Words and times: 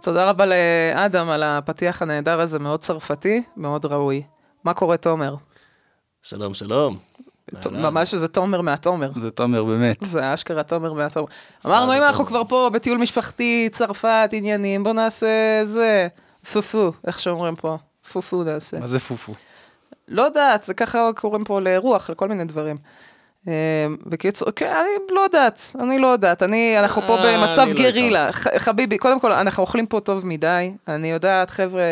תודה 0.00 0.30
רבה 0.30 0.44
לאדם 0.46 1.28
על 1.28 1.42
הפתיח 1.42 2.02
הנהדר 2.02 2.40
הזה, 2.40 2.58
מאוד 2.58 2.80
צרפתי, 2.80 3.42
מאוד 3.56 3.86
ראוי. 3.86 4.22
מה 4.64 4.74
קורה, 4.74 4.96
תומר? 4.96 5.34
שלום, 6.22 6.54
שלום. 6.54 6.98
ת- 7.60 7.66
ממש 7.66 8.14
איזה 8.14 8.28
תומר 8.28 8.60
מהתומר. 8.60 9.10
זה 9.20 9.30
תומר, 9.30 9.64
באמת. 9.64 9.96
זה 10.00 10.34
אשכרה 10.34 10.62
תומר 10.62 10.92
מהתומר. 10.92 11.26
אמרנו, 11.66 11.92
אם 11.96 12.02
אנחנו 12.02 12.26
כבר 12.26 12.42
פה 12.48 12.70
בטיול 12.72 12.98
משפחתי, 12.98 13.68
צרפת, 13.72 14.30
עניינים, 14.32 14.84
בוא 14.84 14.92
נעשה 14.92 15.60
זה. 15.62 16.08
פופו, 16.52 16.92
איך 17.06 17.18
שאומרים 17.18 17.54
פה. 17.54 17.76
פופו 18.12 18.44
נעשה. 18.44 18.80
מה 18.80 18.86
זה 18.86 19.00
פופו? 19.00 19.32
לא 20.10 20.22
יודעת, 20.22 20.62
זה 20.62 20.74
ככה 20.74 21.10
קוראים 21.16 21.44
פה 21.44 21.60
לאירוח, 21.60 22.10
לכל 22.10 22.28
מיני 22.28 22.44
דברים. 22.44 22.76
אה, 23.48 23.52
בקיצור, 24.06 24.50
כן, 24.50 24.66
אני 24.66 25.14
לא 25.14 25.20
יודעת, 25.20 25.60
אני 25.80 25.98
לא 25.98 26.06
יודעת, 26.06 26.42
אני, 26.42 26.78
אנחנו 26.78 27.02
פה 27.02 27.18
אה, 27.18 27.38
במצב 27.38 27.66
לא 27.68 27.72
גרילה. 27.74 28.32
חביבי, 28.32 28.98
קודם 28.98 29.20
כל, 29.20 29.32
אנחנו 29.32 29.60
אוכלים 29.60 29.86
פה 29.86 30.00
טוב 30.00 30.26
מדי, 30.26 30.72
אני 30.88 31.10
יודעת, 31.10 31.50
חבר'ה, 31.50 31.82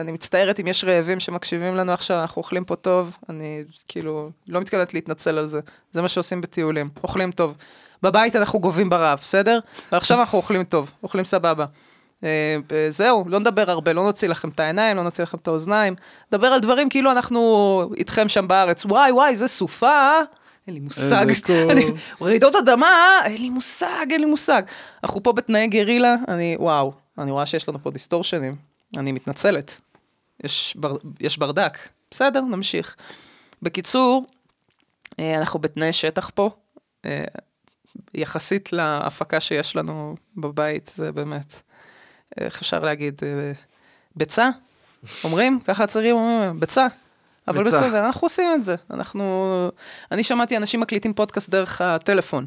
אני 0.00 0.12
מצטערת 0.12 0.60
אם 0.60 0.66
יש 0.66 0.84
רעבים 0.84 1.20
שמקשיבים 1.20 1.74
לנו 1.74 1.92
עכשיו, 1.92 2.20
אנחנו 2.20 2.42
אוכלים 2.42 2.64
פה 2.64 2.76
טוב, 2.76 3.16
אני 3.28 3.64
כאילו 3.88 4.30
לא 4.48 4.60
מתכוונת 4.60 4.94
להתנצל 4.94 5.38
על 5.38 5.46
זה, 5.46 5.60
זה 5.92 6.02
מה 6.02 6.08
שעושים 6.08 6.40
בטיולים, 6.40 6.88
אוכלים 7.02 7.30
טוב. 7.30 7.56
בבית 8.02 8.36
אנחנו 8.36 8.60
גובים 8.60 8.90
ברעב, 8.90 9.18
בסדר? 9.18 9.58
ועכשיו 9.92 10.20
אנחנו 10.20 10.38
אוכלים 10.38 10.64
טוב, 10.64 10.90
אוכלים 11.02 11.24
סבבה. 11.24 11.64
אה, 12.24 12.56
זהו, 12.88 13.24
לא 13.26 13.38
נדבר 13.40 13.70
הרבה, 13.70 13.92
לא 13.92 14.04
נוציא 14.04 14.28
לכם 14.28 14.48
את 14.48 14.60
העיניים, 14.60 14.96
לא 14.96 15.02
נוציא 15.02 15.24
לכם 15.24 15.38
את 15.38 15.48
האוזניים. 15.48 15.94
נדבר 16.32 16.46
על 16.46 16.60
דברים 16.60 16.88
כאילו 16.88 17.10
אנחנו 17.12 17.82
איתכם 17.96 18.28
שם 18.28 18.48
בארץ. 18.48 18.84
וואי, 18.84 19.12
וואי, 19.12 19.36
זה 19.36 19.46
סופה, 19.46 19.88
אה? 19.90 20.20
אין 20.66 20.74
לי 20.74 20.80
מושג. 20.80 21.26
אני- 21.70 21.86
רעידות 22.20 22.56
אדמה, 22.56 22.86
אה? 22.86 23.26
אין 23.26 23.42
לי 23.42 23.50
מושג, 23.50 24.06
אין 24.10 24.20
לי 24.20 24.26
מושג. 24.26 24.62
אנחנו 25.04 25.22
פה 25.22 25.32
בתנאי 25.32 25.66
גרילה, 25.68 26.14
אני, 26.28 26.56
וואו, 26.60 26.92
אני 27.18 27.30
רואה 27.30 27.46
שיש 27.46 27.68
לנו 27.68 27.78
פה 27.82 27.90
דיסטורשנים. 27.90 28.54
אני 28.96 29.12
מתנצלת. 29.12 29.80
יש, 30.44 30.76
בר, 30.76 30.96
יש 31.20 31.38
ברדק. 31.38 31.78
בסדר, 32.10 32.40
נמשיך. 32.40 32.96
בקיצור, 33.62 34.24
אנחנו 35.18 35.60
בתנאי 35.60 35.92
שטח 35.92 36.30
פה. 36.34 36.50
יחסית 38.14 38.72
להפקה 38.72 39.40
שיש 39.40 39.76
לנו 39.76 40.14
בבית, 40.36 40.90
זה 40.94 41.12
באמת, 41.12 41.62
איך 42.40 42.60
אפשר 42.60 42.80
להגיד, 42.80 43.20
אה, 43.22 43.52
ביצה? 44.16 44.50
אומרים? 45.24 45.60
ככה 45.64 45.84
הצעירים 45.84 46.16
אומרים, 46.16 46.60
ביצה. 46.60 46.86
אבל 47.48 47.64
ביצה. 47.64 47.76
בסדר, 47.76 48.06
אנחנו 48.06 48.24
עושים 48.24 48.48
את 48.54 48.64
זה. 48.64 48.74
אנחנו... 48.90 49.70
אני 50.12 50.22
שמעתי 50.22 50.56
אנשים 50.56 50.80
מקליטים 50.80 51.14
פודקאסט 51.14 51.50
דרך 51.50 51.80
הטלפון. 51.80 52.46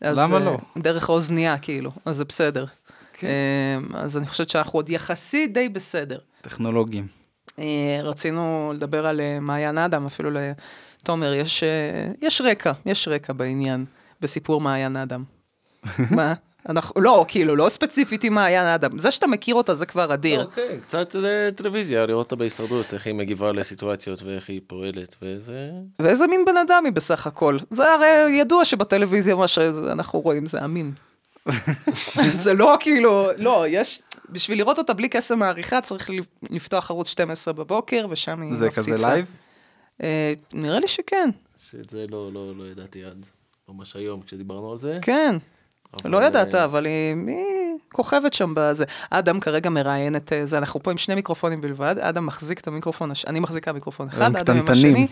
אז, 0.00 0.18
למה 0.18 0.36
אה, 0.36 0.44
לא? 0.44 0.56
דרך 0.78 1.08
האוזנייה, 1.08 1.58
כאילו, 1.58 1.90
אז 2.04 2.16
זה 2.16 2.24
בסדר. 2.24 2.66
כן. 3.12 3.26
אה, 3.26 4.00
אז 4.00 4.16
אני 4.16 4.26
חושבת 4.26 4.48
שאנחנו 4.48 4.78
עוד 4.78 4.90
יחסית 4.90 5.52
די 5.52 5.68
בסדר. 5.68 6.18
טכנולוגים. 6.40 7.06
אה, 7.58 8.00
רצינו 8.02 8.72
לדבר 8.74 9.06
על 9.06 9.20
אה, 9.20 9.40
מעיין 9.40 9.78
אדם, 9.78 10.06
אפילו 10.06 10.30
לתומר, 10.30 11.34
יש, 11.34 11.62
אה, 11.62 12.12
יש 12.22 12.40
רקע, 12.40 12.72
יש 12.86 13.08
רקע 13.08 13.32
בעניין, 13.32 13.84
בסיפור 14.20 14.60
מעיין 14.60 14.96
אדם. 14.96 15.24
מה? 16.10 16.34
אנחנו, 16.68 17.00
לא, 17.00 17.24
כאילו, 17.28 17.56
לא 17.56 17.68
ספציפית 17.68 18.24
עם 18.24 18.34
מעיין 18.34 18.66
אדם. 18.66 18.98
זה 18.98 19.10
שאתה 19.10 19.26
מכיר 19.26 19.54
אותה 19.54 19.74
זה 19.74 19.86
כבר 19.86 20.14
אדיר. 20.14 20.44
אוקיי, 20.44 20.80
קצת 20.80 21.16
אה, 21.16 21.50
טלוויזיה, 21.56 22.06
לראות 22.06 22.26
אותה 22.26 22.36
בהישרדות, 22.36 22.94
איך 22.94 23.06
היא 23.06 23.14
מגיבה 23.14 23.52
לסיטואציות 23.52 24.22
ואיך 24.22 24.48
היא 24.48 24.60
פועלת, 24.66 25.16
וזה... 25.22 25.70
ואיזה 25.98 26.26
מין 26.26 26.44
בן 26.44 26.56
אדם 26.56 26.82
היא 26.84 26.92
בסך 26.92 27.26
הכל. 27.26 27.56
זה 27.70 27.92
הרי 27.92 28.36
ידוע 28.40 28.64
שבטלוויזיה 28.64 29.34
מה 29.34 29.48
שאנחנו 29.48 30.20
רואים 30.20 30.46
זה 30.46 30.64
אמין. 30.64 30.92
זה 32.44 32.52
לא 32.52 32.76
כאילו, 32.80 33.28
לא, 33.38 33.64
יש, 33.68 34.02
בשביל 34.30 34.58
לראות 34.58 34.78
אותה 34.78 34.92
בלי 34.92 35.08
קסם 35.08 35.42
העריכה 35.42 35.80
צריך 35.80 36.10
לפתוח 36.50 36.90
ערוץ 36.90 37.08
12 37.08 37.54
בבוקר, 37.54 38.06
ושם 38.10 38.42
היא 38.42 38.54
זה 38.54 38.66
מפציצה. 38.66 38.92
כזה 38.92 39.06
live? 39.06 39.26
אה, 40.02 40.32
נראה 40.52 40.80
לי 40.80 40.88
שכן, 40.88 41.30
שאת 41.70 41.90
זה 41.90 42.06
לא, 42.08 42.32
לא, 42.32 42.56
לא 42.56 42.64
ידעתי 42.64 43.04
עד 43.04 43.26
ממש 43.68 43.96
היום 43.96 44.22
כשדיברנו 44.22 44.70
על 44.70 44.78
זה. 44.78 44.98
כן. 45.02 45.36
אבל, 45.94 46.10
לא 46.10 46.24
ידעת, 46.24 46.54
אה, 46.54 46.64
אבל 46.64 46.84
היא, 46.86 47.14
היא 47.26 47.66
כוכבת 47.92 48.34
שם 48.34 48.52
בזה. 48.56 48.84
אדם 49.10 49.40
כרגע 49.40 49.70
מראיין 49.70 50.16
את 50.16 50.32
אה, 50.32 50.46
זה, 50.46 50.58
אנחנו 50.58 50.82
פה 50.82 50.90
עם 50.90 50.96
שני 50.96 51.14
מיקרופונים 51.14 51.60
בלבד, 51.60 51.96
אדם 52.00 52.26
מחזיק 52.26 52.60
את 52.60 52.66
המיקרופון, 52.66 53.10
הש... 53.10 53.24
אני 53.24 53.40
מחזיקה 53.40 53.72
מיקרופון 53.72 54.08
אחד, 54.08 54.36
אדם 54.36 54.56
עם. 54.56 54.64
השני. 54.68 55.06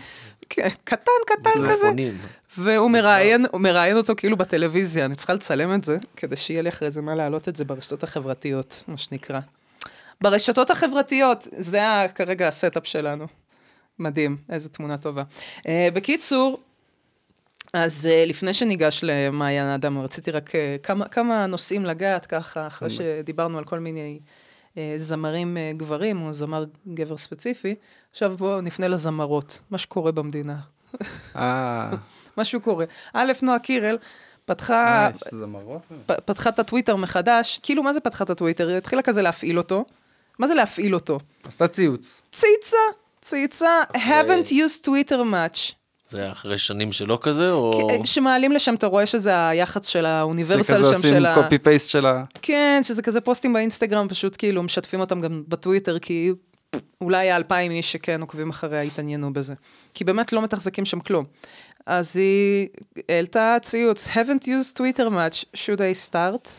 כן, 0.49 0.67
קטן, 0.83 1.11
קטן 1.27 1.71
כזה. 1.71 1.91
והוא 2.57 2.91
מראיין, 2.91 3.45
מראיין 3.53 3.97
אותו 3.97 4.13
כאילו 4.17 4.37
בטלוויזיה, 4.37 5.05
אני 5.05 5.15
צריכה 5.15 5.33
לצלם 5.33 5.73
את 5.73 5.83
זה, 5.83 5.97
כדי 6.15 6.35
שיהיה 6.35 6.61
לי 6.61 6.69
אחרי 6.69 6.91
זה 6.91 7.01
מה 7.01 7.15
להעלות 7.15 7.49
את 7.49 7.55
זה 7.55 7.65
ברשתות 7.65 8.03
החברתיות, 8.03 8.83
מה 8.87 8.97
שנקרא. 8.97 9.39
ברשתות 10.21 10.71
החברתיות, 10.71 11.47
זה 11.57 11.81
כרגע 12.15 12.47
ה 12.47 12.54
setup 12.54 12.87
שלנו. 12.87 13.27
מדהים, 13.99 14.37
איזה 14.49 14.69
תמונה 14.69 14.97
טובה. 14.97 15.23
אה, 15.57 15.65
בקיצור, 15.93 16.59
אז 17.75 18.09
אה, 18.11 18.29
לפני 18.29 18.53
שניגש 18.53 18.99
למעיין 19.03 19.65
האדם, 19.65 19.97
רציתי 19.97 20.31
רק 20.31 20.49
אה, 20.49 20.53
כמה, 20.83 21.07
כמה 21.07 21.45
נושאים 21.45 21.85
לגעת 21.85 22.25
ככה, 22.25 22.67
אחרי 22.67 22.89
שדיברנו 22.89 23.57
על 23.57 23.63
כל 23.63 23.79
מיני 23.79 24.19
אה, 24.73 24.77
זמרים 24.95 25.57
גברים, 25.77 26.21
או 26.21 26.33
זמר 26.33 26.65
גבר 26.93 27.17
ספציפי. 27.17 27.75
עכשיו 28.11 28.37
בואו 28.37 28.61
נפנה 28.61 28.87
לזמרות, 28.87 29.59
מה 29.69 29.77
שקורה 29.77 30.11
במדינה. 30.11 30.57
אה, 31.35 31.91
משהו 32.37 32.61
קורה. 32.61 32.85
א', 33.13 33.31
נועה 33.41 33.59
קירל 33.59 33.97
פתחה, 34.45 35.05
אה, 35.05 35.09
יש 35.15 35.21
זמרות? 35.31 35.81
פ- 36.05 36.19
פתחה 36.25 36.49
את 36.49 36.59
הטוויטר 36.59 36.95
מחדש, 36.95 37.59
כאילו, 37.63 37.83
מה 37.83 37.93
זה 37.93 37.99
פתחה 37.99 38.23
את 38.23 38.29
הטוויטר? 38.29 38.67
היא 38.67 38.77
התחילה 38.77 39.01
כזה 39.01 39.21
להפעיל 39.21 39.57
אותו. 39.57 39.85
מה 40.39 40.47
זה 40.47 40.53
להפעיל 40.53 40.93
אותו? 40.93 41.19
עשתה 41.43 41.67
ציוץ. 41.67 42.21
צייצה, 42.31 42.77
צייצה, 43.21 43.81
haven't 43.93 44.49
used 44.49 44.85
Twitter 44.85 45.19
much. 45.31 45.84
זה 46.09 46.31
אחרי 46.31 46.57
שנים 46.57 46.91
שלא 46.93 47.19
כזה, 47.21 47.51
או... 47.51 47.71
כי- 48.01 48.07
שמעלים 48.07 48.51
לשם, 48.51 48.75
אתה 48.75 48.87
רואה 48.87 49.05
שזה 49.05 49.47
היח"צ 49.47 49.87
של 49.87 50.05
האוניברסל 50.05 50.63
שכזה 50.63 50.89
שם 50.89 50.95
עושים 50.95 51.09
של 51.09 51.25
ה... 51.25 51.35
קופי 51.35 51.57
פייסט 51.57 51.89
של 51.89 52.05
ה... 52.05 52.23
כן, 52.41 52.81
שזה 52.83 53.01
כזה 53.01 53.21
פוסטים 53.21 53.53
באינסטגרם, 53.53 54.07
פשוט 54.07 54.35
כאילו 54.37 54.63
משתפים 54.63 54.99
אותם 54.99 55.21
גם 55.21 55.43
בטוויטר, 55.47 55.99
כי 55.99 56.31
אולי 57.01 57.31
האלפיים 57.31 57.71
איש 57.71 57.91
שכן 57.91 58.21
עוקבים 58.21 58.49
אחריה 58.49 58.83
יתעניינו 58.83 59.33
בזה. 59.33 59.53
כי 59.93 60.03
באמת 60.03 60.33
לא 60.33 60.41
מתחזקים 60.41 60.85
שם 60.85 60.99
כלום. 60.99 61.25
אז 61.85 62.17
היא 62.17 62.67
העלתה 63.09 63.57
ציוץ, 63.61 64.07
haven't 64.07 64.43
used 64.43 64.77
Twitter 64.77 65.09
much, 65.09 65.45
should 65.55 65.79
I 65.79 66.09
start? 66.11 66.49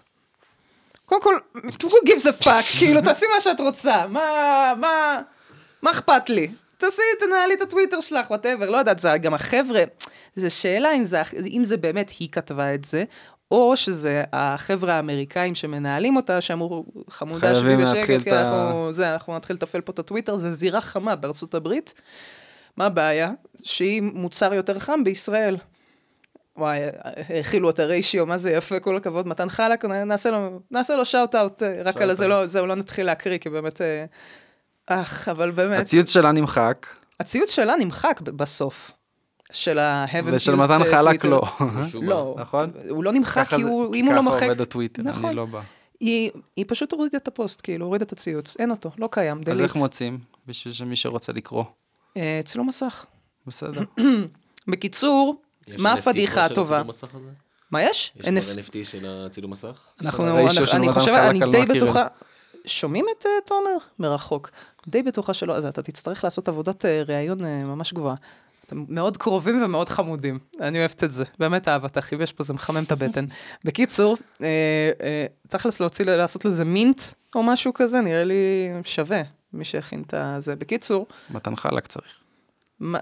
קודם 1.07 1.23
כל, 1.23 1.35
who 1.57 2.09
gives 2.09 2.27
a 2.41 2.45
fuck, 2.45 2.49
כאילו, 2.79 3.01
תעשי 3.03 3.27
מה 3.35 3.41
שאת 3.41 3.61
רוצה, 3.61 4.07
מה, 4.09 4.23
מה, 4.81 5.21
מה 5.83 5.91
אכפת 5.91 6.31
לי? 6.31 6.49
תעשי, 6.79 7.03
תנהלי 7.21 7.55
את 7.55 7.61
הטוויטר 7.61 8.01
שלך, 8.01 8.31
whatever, 8.31 8.71
לא 8.71 8.77
יודעת, 8.77 8.99
זה 8.99 9.19
גם 9.19 9.35
החבר'ה, 9.35 9.83
זו 10.35 10.55
שאלה 10.55 10.95
אם 10.95 11.05
זה, 11.05 11.23
אם 11.51 11.65
זה 11.65 11.77
באמת 11.77 12.13
היא 12.19 12.29
כתבה 12.33 12.75
את 12.75 12.85
זה, 12.85 13.05
או 13.51 13.77
שזה 13.77 14.23
החבר'ה 14.33 14.95
האמריקאים 14.95 15.55
שמנהלים 15.55 16.17
אותה, 16.17 16.41
שאמרו, 16.41 16.85
חמודה, 17.11 17.55
שבי 17.55 17.77
בשקט, 17.77 18.23
כי 18.23 18.31
אנחנו, 18.31 18.93
זה, 18.93 19.13
אנחנו 19.13 19.37
נתחיל 19.37 19.57
לתפעל 19.57 19.81
פה 19.81 19.93
את 19.93 19.99
הטוויטר, 19.99 20.37
זה 20.37 20.51
זירה 20.51 20.81
חמה 20.81 21.17
בארצות 21.17 21.55
הברית. 21.55 22.01
מה 22.77 22.87
הבעיה? 22.87 23.33
שהיא 23.65 24.03
מוצר 24.03 24.55
יותר 24.55 24.79
חם 24.79 25.05
בישראל. 25.05 25.57
וואי, 26.57 26.81
האכילו 27.29 27.71
את 27.71 27.79
הריישיו, 27.79 28.27
מה 28.27 28.37
זה 28.37 28.51
יפה, 28.51 28.81
כל 28.81 28.97
הכבוד, 28.97 29.29
מתן 29.29 29.49
חלק, 29.49 29.85
נעשה 29.85 30.31
לו, 30.31 30.61
נעשה 30.71 30.97
לו 30.97 31.05
shout-out, 31.05 31.63
רק 31.85 32.01
על 32.01 32.15
זה, 32.15 32.29
לא, 32.29 32.47
זהו, 32.47 32.67
לא 32.67 32.75
נתחיל 32.75 33.07
להקריא, 33.07 33.39
כי 33.39 33.51
באמת, 33.51 33.81
אה, 33.81 34.05
אך, 34.87 35.29
אבל 35.29 35.51
באמת, 35.51 35.81
הציוץ 35.81 36.11
שלה 36.11 36.33
נמחק, 36.33 36.87
הציוץ 37.21 37.51
שלה 37.51 37.77
נמחק 37.77 38.21
בסוף, 38.21 38.93
של 39.53 39.79
ה-haven't 39.79 40.33
ושל 40.33 40.55
מתן 40.55 40.83
אה, 40.83 40.91
חלק. 40.91 41.25
לא. 41.25 41.43
לא, 42.03 42.37
נכון? 42.39 42.71
הוא 42.89 43.05
לא 43.05 43.13
נמחק, 43.13 43.47
ככה 43.47 43.57
כי 43.57 43.63
הוא, 43.63 43.93
כי 43.93 44.01
אם 44.01 44.07
הוא 44.07 44.15
לא 44.15 44.21
ככה 44.21 44.31
מוחק, 44.31 44.43
עובד 44.43 44.61
הטוויטר, 44.61 45.03
נכון. 45.03 45.25
אני 45.25 45.37
לא 45.37 45.45
בא. 45.45 45.61
היא, 46.01 46.31
היא 46.57 46.65
פשוט 46.69 46.93
הורידה 46.93 47.19
את 47.19 47.29
הפוסט, 47.29 47.61
כאילו, 47.63 47.87
הורידה 47.87 48.05
את 48.05 48.13
הציוץ, 48.13 48.57
אין 48.59 48.71
אותו, 48.71 48.91
לא 48.99 49.09
קיים, 49.13 49.39
אז 49.39 49.45
דליט. 49.45 49.61
איך 49.61 49.77
מוצאים? 49.77 50.19
בשביל 50.47 50.75
שמי 50.75 50.97
שרוצה 50.97 51.33
לקרוא. 51.33 51.65
אה, 52.17 52.41
צילום 52.45 52.67
מסך. 52.69 53.07
בסדר. 53.47 53.83
בקיצור, 54.69 55.43
מה 55.79 55.93
הפדיחה 55.93 56.45
הטובה? 56.45 56.77
הצילום 56.77 56.89
מסך 56.89 57.15
הזה? 57.15 57.31
מה 57.71 57.83
יש? 57.83 58.13
יש 58.17 58.29
כבר 58.29 58.53
NFT 58.53 58.85
של 58.85 59.07
הצילום 59.09 59.51
מסך? 59.51 59.81
אנחנו, 60.01 60.39
אני, 60.75 60.93
חושבת, 60.93 61.15
אני 61.15 61.41
די. 61.51 61.67
בטוחה, 61.67 62.07
שומעים 62.67 63.07
את 63.19 63.27
uh, 63.27 63.29
תומר? 63.45 63.77
מרחוק. 63.99 64.51
די 64.89 65.03
בטוחה 65.03 65.35
שלא, 65.35 65.57
אז 65.57 65.67
אתה 65.67 65.83
תצטרך 65.83 66.25
לעשות 66.25 66.49
עבודת 66.49 66.85
uh, 66.85 66.89
ראיון 67.09 67.41
uh, 67.41 67.45
ממש 67.67 67.93
גבוהה. 67.93 68.15
אתם 68.67 68.85
מאוד 68.89 69.17
קרובים 69.17 69.63
ומאוד 69.63 69.89
חמודים, 69.89 70.39
אני 70.61 70.79
אוהבת 70.79 71.05
את 71.05 71.13
זה, 71.13 71.25
באמת 71.39 71.69
אהבת 71.69 71.99
אחיו, 71.99 72.23
יש 72.23 72.33
פה, 72.33 72.43
זה 72.43 72.55
מחמם 72.55 72.85
את 72.85 72.93
הבטן. 72.93 73.25
בקיצור, 73.65 74.17
אה, 74.43 74.47
אה, 75.03 75.27
תכלס 75.49 75.81
להוציא, 75.81 76.05
לעשות 76.05 76.45
לזה 76.45 76.65
מינט 76.65 77.01
או 77.35 77.43
משהו 77.43 77.75
כזה, 77.75 78.01
נראה 78.01 78.25
לי 78.25 78.71
שווה, 78.85 79.23
מי 79.53 79.65
שהכין 79.65 80.03
את 80.07 80.15
זה. 80.39 80.57
בקיצור, 80.57 81.07
מתן 81.31 81.57
חלק 81.57 81.87
צריך. 81.87 82.13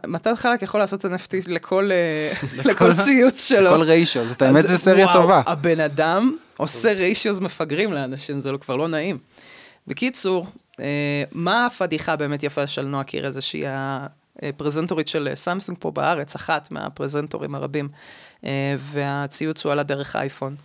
מתן 0.07 0.37
חלק 0.37 0.63
יכול 0.63 0.81
לעשות 0.81 1.05
NFT 1.05 1.35
לכל, 1.47 1.91
לכל 2.65 2.95
ציוץ 2.95 3.45
שלו. 3.49 3.71
כל 3.71 3.83
ריישו, 3.83 4.29
זאת 4.29 4.43
האמת 4.43 4.67
זה 4.67 4.79
סריה 4.79 5.13
טובה. 5.13 5.43
הבן 5.47 5.81
אדם 5.81 6.37
עושה 6.57 6.93
ריישיוז 6.93 7.41
מפגרים 7.41 7.93
לאנשים, 7.93 8.41
זה 8.41 8.53
לא- 8.53 8.59
כבר 8.59 8.77
לא 8.77 8.89
נעים. 8.89 9.19
בקיצור, 9.87 10.47
אה, 10.81 11.25
מה 11.33 11.67
הפדיחה 11.67 12.17
באמת 12.17 12.43
יפה 12.43 12.67
של 12.67 12.85
נועה 12.85 13.05
קירל, 13.05 13.33
זה 13.33 13.41
שהיא 13.41 13.67
הפרזנטורית 14.43 15.09
של 15.09 15.29
סמסונג 15.35 15.79
פה 15.81 15.91
בארץ, 15.91 16.35
אחת 16.35 16.71
מהפרזנטורים 16.71 17.55
הרבים, 17.55 17.89
אה, 18.45 18.75
והציוץ 18.79 19.65
הוא 19.65 19.73
עלה 19.73 19.83
דרך 19.83 20.17
אייפון. 20.17 20.57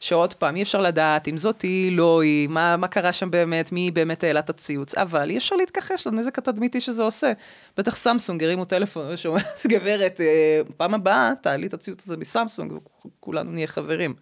שעוד 0.00 0.34
פעם, 0.34 0.56
אי 0.56 0.62
אפשר 0.62 0.80
לדעת 0.80 1.28
אם 1.28 1.38
זאת 1.38 1.62
היא, 1.62 1.96
לא 1.96 2.22
היא, 2.22 2.48
מה, 2.48 2.76
מה 2.76 2.88
קרה 2.88 3.12
שם 3.12 3.30
באמת, 3.30 3.72
מי 3.72 3.90
באמת 3.90 4.24
העלה 4.24 4.40
את 4.40 4.50
הציוץ, 4.50 4.94
אבל 4.94 5.30
אי 5.30 5.36
אפשר 5.36 5.56
להתכחש 5.56 6.06
לנזק 6.06 6.38
התדמיתי 6.38 6.80
שזה 6.80 7.02
עושה. 7.02 7.32
בטח 7.76 7.96
סמסונג 7.96 8.44
הרימו 8.44 8.64
טלפון, 8.64 9.16
שאומרת, 9.16 9.66
גברת, 9.66 10.20
אה, 10.20 10.60
פעם 10.76 10.94
הבאה 10.94 11.32
תעלי 11.42 11.66
את 11.66 11.74
הציוץ 11.74 12.06
הזה 12.06 12.16
מסמסונג, 12.16 12.72
וכולנו 12.72 13.52
נהיה 13.52 13.66
חברים. 13.66 14.14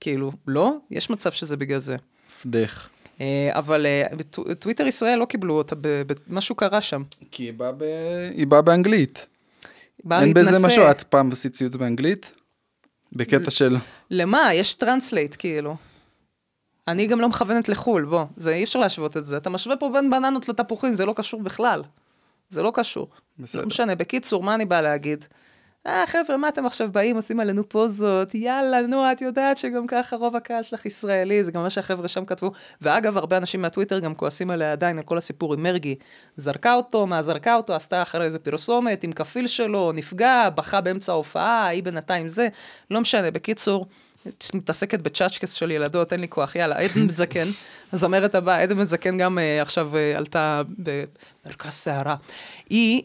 כאילו, 0.00 0.32
לא, 0.46 0.76
יש 0.90 1.10
מצב 1.10 1.32
שזה 1.32 1.56
בגלל 1.56 1.78
זה. 1.78 1.96
פדך. 2.42 2.88
אה, 3.20 3.50
אבל 3.52 3.86
אה, 3.86 4.06
טוויטר 4.54 4.86
ישראל 4.86 5.18
לא 5.18 5.24
קיבלו 5.24 5.54
אותה, 5.54 5.76
משהו 6.28 6.54
קרה 6.54 6.80
שם. 6.80 7.02
כי 7.30 7.42
היא 7.42 7.52
באה 7.52 7.72
ב- 7.72 8.30
היא 8.34 8.46
באה 8.46 8.62
באנגלית. 8.62 9.26
בא 10.04 10.20
אין 10.20 10.34
בזה. 10.34 10.66
משהו, 10.66 10.90
את 10.90 11.02
פעם 11.02 11.32
עשית 11.32 11.52
ציוץ 11.52 11.76
באנגלית? 11.76 12.32
בקטע 13.12 13.50
של... 13.50 13.76
למה? 14.10 14.54
יש 14.54 14.74
translate, 14.74 15.36
כאילו. 15.38 15.76
אני 16.88 17.06
גם 17.06 17.20
לא 17.20 17.28
מכוונת 17.28 17.68
לחו"ל, 17.68 18.04
בוא, 18.04 18.24
זה 18.36 18.54
אי 18.54 18.64
אפשר 18.64 18.78
להשוות 18.78 19.16
את 19.16 19.24
זה. 19.24 19.36
אתה 19.36 19.50
משווה 19.50 19.76
פה 19.76 19.90
בין 19.92 20.10
בננות 20.10 20.48
לתפוחים, 20.48 20.94
זה 20.94 21.06
לא 21.06 21.12
קשור 21.12 21.42
בכלל. 21.42 21.82
זה 22.48 22.62
לא 22.62 22.72
קשור. 22.74 23.08
בסדר. 23.38 23.62
לא 23.62 23.66
משנה. 23.66 23.94
בקיצור, 23.94 24.42
מה 24.42 24.54
אני 24.54 24.64
באה 24.64 24.80
להגיד? 24.82 25.24
אה, 25.88 26.04
חבר'ה, 26.06 26.36
מה 26.36 26.48
אתם 26.48 26.66
עכשיו 26.66 26.92
באים, 26.92 27.16
עושים 27.16 27.40
עלינו 27.40 27.68
פוזות? 27.68 28.34
יאללה, 28.34 28.82
נו, 28.82 29.12
את 29.12 29.22
יודעת 29.22 29.56
שגם 29.56 29.86
ככה 29.86 30.16
רוב 30.16 30.36
הקהל 30.36 30.62
שלך 30.62 30.86
ישראלי, 30.86 31.44
זה 31.44 31.52
גם 31.52 31.62
מה 31.62 31.70
שהחבר'ה 31.70 32.08
שם 32.08 32.24
כתבו. 32.24 32.50
ואגב, 32.82 33.16
הרבה 33.16 33.36
אנשים 33.36 33.62
מהטוויטר 33.62 33.98
גם 33.98 34.14
כועסים 34.14 34.50
עליה 34.50 34.72
עדיין, 34.72 34.98
על 34.98 35.04
כל 35.04 35.18
הסיפור 35.18 35.54
עם 35.54 35.62
מרגי. 35.62 35.94
זרקה 36.36 36.74
אותו, 36.74 37.06
מה 37.06 37.22
זרקה 37.22 37.54
אותו, 37.54 37.74
עשתה 37.74 38.02
אחרי 38.02 38.24
איזה 38.24 38.38
פרסומת 38.38 39.04
עם 39.04 39.12
כפיל 39.12 39.46
שלו, 39.46 39.92
נפגע, 39.92 40.48
בכה 40.54 40.80
באמצע 40.80 41.12
ההופעה, 41.12 41.66
היא 41.66 41.82
בינתיים 41.82 42.28
זה. 42.28 42.48
לא 42.90 43.00
משנה, 43.00 43.30
בקיצור, 43.30 43.86
מתעסקת 44.54 45.00
בצ'אצ'קס 45.00 45.52
של 45.52 45.70
ילדות, 45.70 46.12
אין 46.12 46.20
לי 46.20 46.28
כוח, 46.28 46.56
יאללה, 46.56 46.76
עדן 46.76 47.06
בן 47.06 47.14
זקן, 47.14 47.48
הזמרת 47.92 48.34
הבאה, 48.34 48.62
עדן 48.62 48.76
בן 48.76 48.84
זקן 48.84 49.18
גם 49.18 49.38
אה, 49.38 49.62
עכשיו 49.62 49.96
אה, 49.96 50.16
עלתה 50.16 50.62
במרכז 50.78 51.72
סערה. 51.72 52.16
היא 52.70 53.02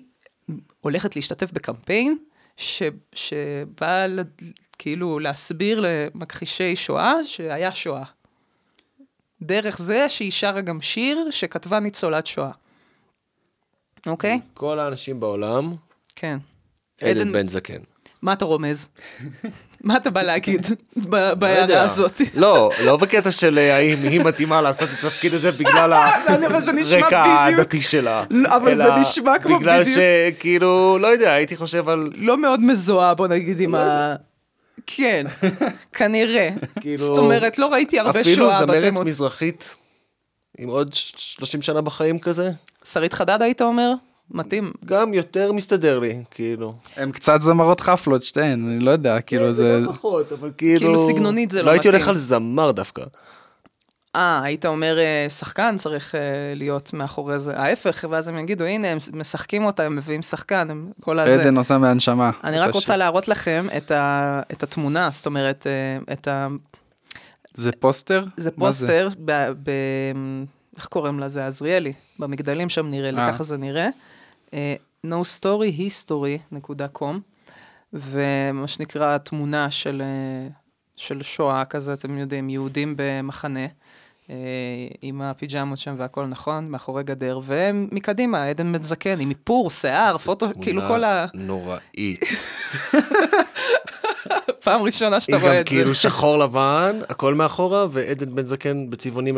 הולכת 0.81 1.15
להשתתף 1.15 1.51
בקמפיין 1.51 2.17
ש, 2.57 2.83
שבא 3.15 4.05
כאילו 4.77 5.19
להסביר 5.19 5.79
למכחישי 5.83 6.75
שואה 6.75 7.23
שהיה 7.23 7.73
שואה. 7.73 8.03
דרך 9.41 9.77
זה 9.77 10.09
שהיא 10.09 10.31
שרה 10.31 10.61
גם 10.61 10.81
שיר 10.81 11.27
שכתבה 11.31 11.79
ניצולת 11.79 12.27
שואה. 12.27 12.51
אוקיי? 14.07 14.39
כל 14.53 14.79
האנשים 14.79 15.19
בעולם, 15.19 15.75
כן. 16.15 16.37
עדן 17.01 17.31
בן 17.31 17.47
זקן. 17.47 17.81
מה 18.23 18.33
אתה 18.33 18.45
רומז? 18.45 18.87
מה 19.83 19.97
אתה 19.97 20.09
בא 20.09 20.21
להגיד 20.21 20.65
לא. 21.11 21.33
בהערה 21.33 21.81
הזאת? 21.81 22.21
לא, 22.41 22.71
לא 22.85 22.97
בקטע 22.97 23.31
של 23.31 23.57
אה, 23.57 23.75
האם 23.75 23.97
היא 24.03 24.21
מתאימה 24.21 24.61
לעשות 24.61 24.89
את 24.89 25.03
התפקיד 25.03 25.33
הזה 25.33 25.51
בגלל 25.51 25.93
הרקע 26.91 27.45
הדתי 27.45 27.81
שלה. 27.81 28.23
לא, 28.29 28.55
אבל 28.55 28.75
זה 28.75 28.95
נשמע 28.95 29.39
כמו 29.39 29.59
בגלל 29.59 29.81
בדיוק- 29.83 29.97
שכאילו, 30.37 30.97
לא 31.01 31.07
יודע, 31.07 31.31
הייתי 31.33 31.55
חושב 31.57 31.89
על... 31.89 32.09
לא 32.15 32.37
מאוד 32.37 32.59
מזוהה, 32.59 33.13
בוא 33.13 33.27
נגיד, 33.27 33.59
עם 33.59 33.75
ה... 33.75 34.15
כן, 34.85 35.25
כנראה. 35.93 36.49
כאילו- 36.79 36.97
זאת 36.97 37.17
אומרת, 37.17 37.57
לא 37.57 37.67
ראיתי 37.73 37.99
הרבה 37.99 38.21
אפילו 38.21 38.45
שואה 38.45 38.59
זמרת 38.59 38.83
בתמות. 38.83 39.05
מזרחית 39.05 39.75
עם 40.57 40.69
עוד 40.69 40.93
ש- 40.93 41.13
30 41.17 41.61
שנה 41.61 41.81
בחיים 41.81 42.19
כזה, 42.19 42.51
שרית 42.85 43.13
חדד 43.13 43.41
היית 43.41 43.61
אומר? 43.61 43.93
מתאים. 44.31 44.71
גם 44.85 45.13
יותר 45.13 45.51
מסתדר 45.51 45.99
לי, 45.99 46.23
כאילו. 46.31 46.73
הם 46.95 47.11
קצת 47.11 47.41
זמרות 47.41 47.79
חפלות 47.79 48.23
שתיהן, 48.23 48.69
אני 48.69 48.79
לא 48.79 48.91
יודע, 48.91 49.21
כאילו 49.21 49.53
זה... 49.53 49.79
לא 49.79 49.91
פחות, 49.91 50.31
אבל 50.31 50.51
כאילו... 50.57 50.79
כאילו 50.79 50.97
סגנונית 50.97 51.51
זה 51.51 51.59
לא 51.59 51.65
לא 51.65 51.71
הייתי 51.71 51.87
מתאים. 51.87 52.01
הולך 52.01 52.09
על 52.09 52.15
זמר 52.15 52.71
דווקא. 52.71 53.03
אה, 54.15 54.41
היית 54.43 54.65
אומר, 54.65 54.99
אה, 54.99 55.29
שחקן 55.29 55.75
צריך 55.77 56.15
אה, 56.15 56.19
להיות 56.55 56.93
מאחורי 56.93 57.39
זה. 57.39 57.59
ההפך, 57.59 58.05
ואז 58.09 58.27
הם 58.27 58.39
יגידו, 58.39 58.65
הנה, 58.65 58.87
הם 58.87 58.97
משחקים 59.13 59.65
אותה, 59.65 59.83
הם 59.83 59.95
מביאים 59.95 60.21
שחקן, 60.21 60.67
הם 60.71 60.91
כל 61.01 61.19
הזה. 61.19 61.33
עדן 61.33 61.57
עושה 61.57 61.77
מהנשמה. 61.77 62.31
אני 62.43 62.59
רק 62.59 62.73
רוצה 62.73 62.97
להראות 62.97 63.27
לכם 63.27 63.65
את, 63.77 63.91
ה, 63.91 64.41
את 64.51 64.63
התמונה, 64.63 65.09
זאת 65.11 65.25
אומרת, 65.25 65.67
אה, 65.67 66.13
את 66.13 66.27
ה... 66.27 66.47
זה 67.55 67.71
פוסטר? 67.71 68.23
זה 68.37 68.51
פוסטר, 68.51 69.07
ב, 69.25 69.31
ב, 69.63 69.71
איך 70.77 70.85
קוראים 70.85 71.19
לזה? 71.19 71.47
עזריאלי. 71.47 71.93
במגדלים 72.19 72.69
שם 72.69 72.89
נראה 72.89 73.11
לי, 73.11 73.17
אה. 73.17 73.33
ככה 73.33 73.43
זה 73.43 73.57
נראה. 73.57 73.89
אה, 74.53 74.75
nostoryhistory.com, 75.07 77.15
ומה 77.93 78.67
שנקרא 78.67 79.17
תמונה 79.17 79.71
של, 79.71 80.01
אה, 80.01 80.47
של 80.95 81.21
שואה 81.21 81.65
כזה, 81.65 81.93
אתם 81.93 82.17
יודעים, 82.17 82.49
יהודים 82.49 82.93
במחנה. 82.97 83.65
אה, 84.29 84.35
עם 85.01 85.21
הפיג'מות 85.21 85.77
שם 85.77 85.95
והכל 85.97 86.25
נכון, 86.25 86.69
מאחורי 86.69 87.03
גדר, 87.03 87.39
ומקדימה, 87.43 88.43
עדן 88.43 88.73
בן 88.73 88.83
זקן, 88.83 89.19
עם 89.19 89.29
איפור, 89.29 89.69
שיער, 89.69 90.17
פוטו, 90.17 90.47
כאילו 90.61 90.81
כל 90.87 91.03
ה... 91.03 91.25
נוראית. 91.33 92.19
פעם 94.63 94.81
ראשונה 94.81 95.19
שאתה 95.19 95.35
היא 95.35 95.41
גם 95.41 95.47
רואה 95.47 95.61
את 95.61 95.67
זה. 95.67 95.73
כאילו 95.75 95.95
שחור 96.03 96.37
לבן, 96.37 96.99
הכל 97.09 97.33
מאחורה, 97.33 97.85
ועדן 97.91 98.35
בן 98.35 98.45
זקן 98.45 98.89
בצבעונים... 98.89 99.37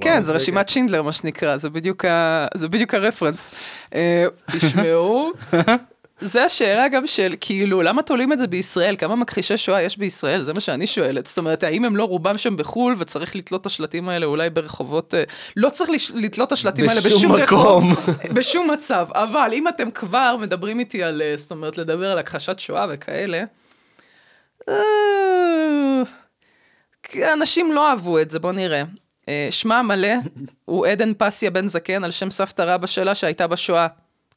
כן, 0.00 0.22
זה. 0.22 0.32
רשימת 0.32 0.68
שינדלר, 0.68 1.02
מה 1.02 1.12
שנקרא, 1.12 1.56
זה 1.56 1.70
בדיוק, 1.70 2.04
ה... 2.04 2.46
זה 2.54 2.68
בדיוק 2.68 2.94
הרפרנס. 2.94 3.54
אה, 3.94 4.26
תשמעו, 4.52 5.30
זה 6.20 6.44
השאלה 6.44 6.88
גם 6.88 7.06
של, 7.06 7.34
כאילו, 7.40 7.82
למה 7.82 8.02
תולים 8.02 8.32
את 8.32 8.38
זה 8.38 8.46
בישראל? 8.46 8.96
כמה 8.96 9.16
מכחישי 9.16 9.56
שואה 9.56 9.82
יש 9.82 9.98
בישראל? 9.98 10.42
זה 10.42 10.52
מה 10.52 10.60
שאני 10.60 10.86
שואלת. 10.86 11.26
זאת 11.26 11.38
אומרת, 11.38 11.64
האם 11.64 11.84
הם 11.84 11.96
לא 11.96 12.04
רובם 12.04 12.38
שם 12.38 12.56
בחו"ל, 12.56 12.94
וצריך 12.98 13.36
לתלות 13.36 13.60
את 13.60 13.66
השלטים 13.66 14.08
האלה 14.08 14.26
אולי 14.26 14.50
ברחובות... 14.50 15.14
אה, 15.14 15.24
לא 15.56 15.68
צריך 15.68 15.90
לתלות 16.14 16.48
את 16.48 16.52
השלטים 16.52 16.88
האלה 16.88 17.00
בשום 17.00 17.40
מקום. 17.40 17.92
רחוב, 17.92 18.14
בשום 18.34 18.70
מצב. 18.70 19.08
אבל 19.14 19.50
אם 19.52 19.68
אתם 19.68 19.90
כבר 19.90 20.36
מדברים 20.40 20.78
איתי 20.78 21.02
על, 21.02 21.22
אה, 21.22 21.32
זאת 21.36 21.50
אומרת, 21.50 21.78
לדבר 21.78 22.12
על 22.12 22.18
הכחשת 22.18 22.58
שואה 22.58 22.86
וכאלה, 22.90 23.44
אה, 24.68 26.02
אנשים 27.32 27.72
לא 27.72 27.90
אהבו 27.90 28.18
את 28.18 28.30
זה, 28.30 28.38
בוא 28.38 28.52
נראה. 28.52 28.82
אה, 29.28 29.48
שמה 29.50 29.78
המלא 29.78 30.14
הוא 30.64 30.86
עדן 30.86 31.12
פסיה 31.18 31.50
בן 31.50 31.68
זקן, 31.68 32.04
על 32.04 32.10
שם 32.10 32.30
סבתא 32.30 32.62
רבא 32.62 32.86
שלה 32.86 33.14
שהייתה 33.14 33.46
בשואה. 33.46 33.86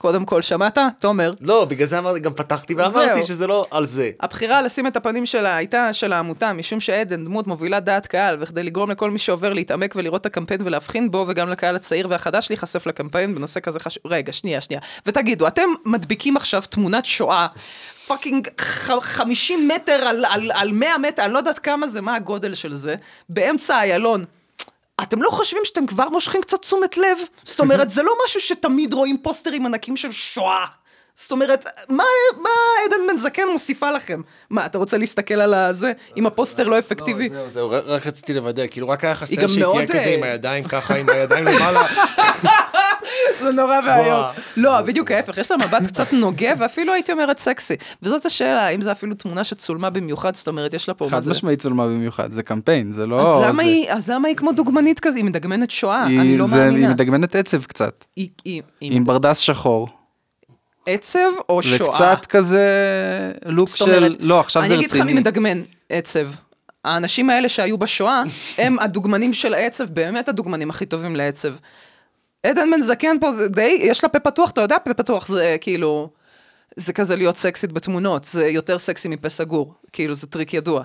קודם 0.01 0.25
כל, 0.25 0.41
שמעת? 0.41 0.77
תומר. 0.99 1.33
לא, 1.41 1.65
בגלל 1.65 1.87
זה 1.87 1.99
אמרתי, 1.99 2.19
גם 2.19 2.33
פתחתי 2.33 2.73
ואמרתי 2.73 3.13
זהו. 3.13 3.23
שזה 3.27 3.47
לא 3.47 3.65
על 3.71 3.85
זה. 3.85 4.11
הבחירה 4.19 4.61
לשים 4.61 4.87
את 4.87 4.95
הפנים 4.95 5.25
שלה 5.25 5.55
הייתה 5.55 5.93
של 5.93 6.13
העמותה, 6.13 6.53
משום 6.53 6.79
שעדן 6.79 7.25
דמות 7.25 7.47
מובילת 7.47 7.83
דעת 7.83 8.07
קהל, 8.07 8.37
וכדי 8.39 8.63
לגרום 8.63 8.91
לכל 8.91 9.11
מי 9.11 9.19
שעובר 9.19 9.53
להתעמק 9.53 9.93
ולראות 9.95 10.21
את 10.21 10.25
הקמפיין 10.25 10.61
ולהבחין 10.63 11.11
בו, 11.11 11.25
וגם 11.27 11.49
לקהל 11.49 11.75
הצעיר 11.75 12.07
והחדש 12.09 12.47
להיחשף 12.49 12.87
לקמפיין 12.87 13.35
בנושא 13.35 13.59
כזה 13.59 13.79
חשוב. 13.79 14.03
רגע, 14.07 14.31
שנייה, 14.31 14.61
שנייה. 14.61 14.81
ותגידו, 15.05 15.47
אתם 15.47 15.67
מדביקים 15.85 16.37
עכשיו 16.37 16.63
תמונת 16.69 17.05
שואה, 17.05 17.47
fucking 18.07 18.47
ח- 18.61 18.99
50 18.99 19.67
מטר 19.67 19.93
על, 19.93 20.25
על, 20.25 20.51
על 20.53 20.71
100 20.71 20.97
מטר, 20.97 21.25
אני 21.25 21.33
לא 21.33 21.37
יודעת 21.37 21.59
כמה 21.59 21.87
זה, 21.87 22.01
מה 22.01 22.15
הגודל 22.15 22.53
של 22.53 22.75
זה, 22.75 22.95
באמצע 23.29 23.79
איילון. 23.81 24.25
אתם 25.03 25.21
לא 25.21 25.29
חושבים 25.29 25.61
שאתם 25.65 25.85
כבר 25.85 26.09
מושכים 26.09 26.41
קצת 26.41 26.61
תשומת 26.61 26.97
לב? 26.97 27.17
זאת 27.43 27.59
אומרת, 27.59 27.89
זה 27.89 28.03
לא 28.03 28.11
משהו 28.25 28.41
שתמיד 28.41 28.93
רואים 28.93 29.17
פוסטרים 29.21 29.65
ענקים 29.65 29.97
של 29.97 30.11
שואה. 30.11 30.65
זאת 31.15 31.31
אומרת, 31.31 31.65
מה, 31.89 32.03
מה 32.37 32.49
עדן 32.85 33.07
בן 33.07 33.17
זקן 33.17 33.43
מוסיפה 33.53 33.91
לכם? 33.91 34.21
מה, 34.49 34.65
אתה 34.65 34.77
רוצה 34.77 34.97
להסתכל 34.97 35.33
על 35.33 35.53
הזה? 35.53 35.91
אם 36.17 36.27
הפוסטר 36.27 36.67
לא 36.67 36.79
אפקטיבי? 36.79 37.29
זהו, 37.29 37.49
זהו, 37.49 37.69
רק- 37.69 38.07
רציתי 38.07 38.33
לוודא, 38.33 38.63
כאילו 38.71 38.89
רק 38.89 39.03
היה 39.03 39.15
חסר 39.15 39.47
שהיא 39.47 39.65
תהיה 39.71 39.87
כזה 39.87 39.99
אה, 39.99 40.13
עם 40.13 40.23
הידיים 40.23 40.63
ככה, 40.63 40.95
עם 40.95 41.09
הידיים 41.09 41.45
למעלה. 41.45 41.81
זה 43.41 43.51
נורא 43.51 43.79
ואיום. 43.85 44.23
לא, 44.57 44.81
בדיוק 44.81 45.11
ההפך, 45.11 45.37
יש 45.37 45.51
לה 45.51 45.57
מבט 45.57 45.87
קצת 45.87 46.13
נוגה, 46.13 46.49
ואפילו 46.59 46.93
הייתי 46.93 47.11
אומרת 47.11 47.37
סקסי. 47.37 47.73
וזאת 48.03 48.25
השאלה, 48.25 48.65
האם 48.65 48.81
זו 48.81 48.91
אפילו 48.91 49.15
תמונה 49.15 49.43
שצולמה 49.43 49.89
במיוחד, 49.89 50.35
זאת 50.35 50.47
אומרת, 50.47 50.73
יש 50.73 50.87
לה 50.87 50.93
פה 50.93 51.07
חד 51.11 51.19
זה. 51.19 51.31
משמעית 51.31 51.59
צולמה 51.61 51.85
במיוחד, 51.85 52.31
זה 52.31 52.43
קמפיין, 52.43 52.91
זה 52.91 53.05
לא... 53.07 53.21
אז 53.37 53.43
למה 53.43 53.63
זה- 53.63 53.69
היא, 53.69 53.91
אז 53.91 54.09
למה 54.09 54.27
היא 54.27 54.35
כמו 54.35 54.51
דוגמנית 54.51 54.99
כזה? 54.99 55.17
היא 55.17 55.25
מדגמנת 55.25 55.71
שואה, 55.71 56.05
אני 56.05 56.37
לא 56.37 56.47
זה- 56.47 56.55
היא 56.55 56.63
מאמינה. 56.65 56.89
מדגמנת 56.89 57.35
עצב 57.35 57.63
קצת, 57.63 58.05
עם 58.81 59.03
ברדס 59.05 59.37
שחור. 59.37 59.87
עצב 60.85 61.19
או 61.49 61.61
זה 61.63 61.77
שואה? 61.77 62.15
קצת 62.15 62.25
כזה 62.25 62.63
לוק 63.45 63.69
של... 63.69 64.15
לא, 64.19 64.39
עכשיו 64.39 64.61
זה 64.61 64.67
אני 64.67 64.75
אגיד 64.75 64.89
לך 64.89 64.95
מי 64.95 65.01
רציני. 65.01 65.19
מדגמן 65.19 65.61
עצב. 65.89 66.27
האנשים 66.85 67.29
האלה 67.29 67.49
שהיו 67.49 67.77
בשואה, 67.77 68.23
הם 68.57 68.79
הדוגמנים 68.79 69.33
של 69.33 69.53
העצב, 69.53 69.89
באמת 69.89 70.29
הדוגמנים 70.29 70.69
הכי 70.69 70.85
טובים 70.85 71.15
לעצב. 71.15 71.53
עדן 72.43 72.71
בן 72.71 72.81
זקן 72.81 73.19
פה, 73.21 73.33
זה 73.33 73.47
די, 73.47 73.77
יש 73.81 74.03
לה 74.03 74.09
פה 74.09 74.19
פתוח, 74.19 74.49
אתה 74.51 74.61
יודע, 74.61 74.75
פה 74.85 74.93
פתוח 74.93 75.27
זה 75.27 75.57
כאילו... 75.61 76.09
זה 76.75 76.93
כזה 76.93 77.15
להיות 77.15 77.37
סקסית 77.37 77.71
בתמונות, 77.71 78.23
זה 78.23 78.47
יותר 78.47 78.79
סקסי 78.79 79.07
מפה 79.07 79.29
סגור. 79.29 79.73
כאילו, 79.91 80.13
זה 80.13 80.27
טריק 80.27 80.53
ידוע. 80.53 80.83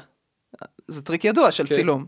זה 0.88 1.02
טריק 1.02 1.24
ידוע 1.24 1.50
של 1.50 1.66
כן. 1.66 1.74
צילום. 1.74 2.04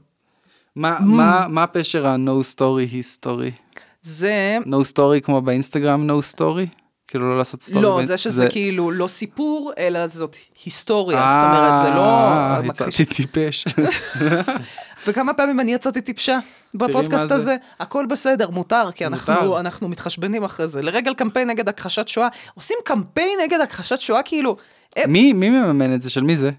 מה- 0.76 0.99
מה 1.00 1.47
מה 1.49 1.67
פשר 1.67 2.07
ה-no 2.07 2.55
story 2.55 2.93
history? 2.93 3.79
זה, 4.00 4.59
no 4.65 4.93
story 4.93 5.21
כמו 5.23 5.41
באינסטגרם 5.41 6.11
no 6.11 6.35
story? 6.35 6.67
כאילו 7.09 7.31
לא 7.31 7.38
לעשות 7.38 7.62
סטורי? 7.62 7.83
לא, 7.83 8.00
זה 8.03 8.17
שזה 8.17 8.47
כאילו 8.50 8.91
לא 8.91 9.09
סיפור, 9.09 9.73
אלא 9.79 10.07
זאת 10.07 10.37
היסטוריה. 10.65 11.29
זאת 11.29 11.49
אומרת, 11.49 11.79
זה 11.81 11.91
לא... 11.91 12.00
אה, 12.00 12.61
יצאתי 12.65 13.05
טיפש. 13.05 13.65
וכמה 15.07 15.35
פעמים 15.35 15.61
אני 15.61 15.73
יצאתי 15.73 16.01
טיפשה 16.01 16.39
בפודקאסט 16.75 17.29
זה. 17.29 17.35
הזה? 17.35 17.57
הכל 17.81 18.07
בסדר, 18.07 18.51
מותר, 18.51 18.93
כי 18.95 19.07
אנחנו, 19.07 19.35
מותר. 19.35 19.61
אנחנו 19.61 19.89
מתחשבנים 19.89 20.45
אחרי 20.45 20.69
זה. 20.69 20.83
לרגל 20.83 21.15
קמפיין 21.15 21.51
נגד 21.51 21.69
הכחשת 21.69 22.09
שואה, 22.09 22.29
עושים 22.55 22.77
קמפיין 22.85 23.39
נגד 23.45 23.61
הכחשת 23.61 24.01
שואה, 24.01 24.23
כאילו, 24.23 24.57
אה, 24.97 25.07
מי 25.07 25.33
מי 25.33 25.51
מממן 25.51 25.95
את 25.95 26.03
זה? 26.03 26.11
של 26.11 26.23
מי 26.23 26.37
זה? 26.37 26.51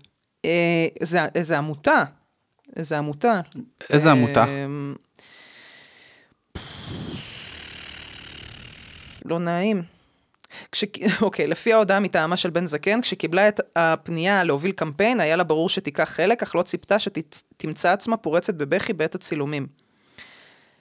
אה, 0.46 0.88
זה, 1.02 1.20
איזה 1.36 1.58
עמותה, 1.58 2.04
איזה 2.76 2.98
עמותה. 2.98 3.42
איזה 3.90 4.12
עמותה? 4.12 4.46
אה, 4.46 4.66
לא 9.26 9.40
נעים. 9.40 9.97
כש... 10.72 10.84
אוקיי, 11.22 11.48
לפי 11.48 11.74
ההודעה 11.74 12.00
מטעמה 12.00 12.38
של 12.38 12.50
בן 12.50 12.66
זקן, 12.66 13.02
כשקיבלה 13.02 13.48
את 13.48 13.60
הפנייה 13.76 14.44
להוביל 14.44 14.72
קמפיין, 14.72 15.20
היה 15.20 15.36
לה 15.36 15.44
ברור 15.44 15.70
שתיקח 15.70 16.10
חלק, 16.10 16.44
אך 16.44 16.56
לא 16.56 16.62
ציפתה 16.62 17.00
שתמצא 17.00 17.92
עצמה 17.92 18.18
פורצת 18.18 18.54
בבכי 18.54 18.94
בעת 18.94 19.16
הצילומים. 19.16 19.68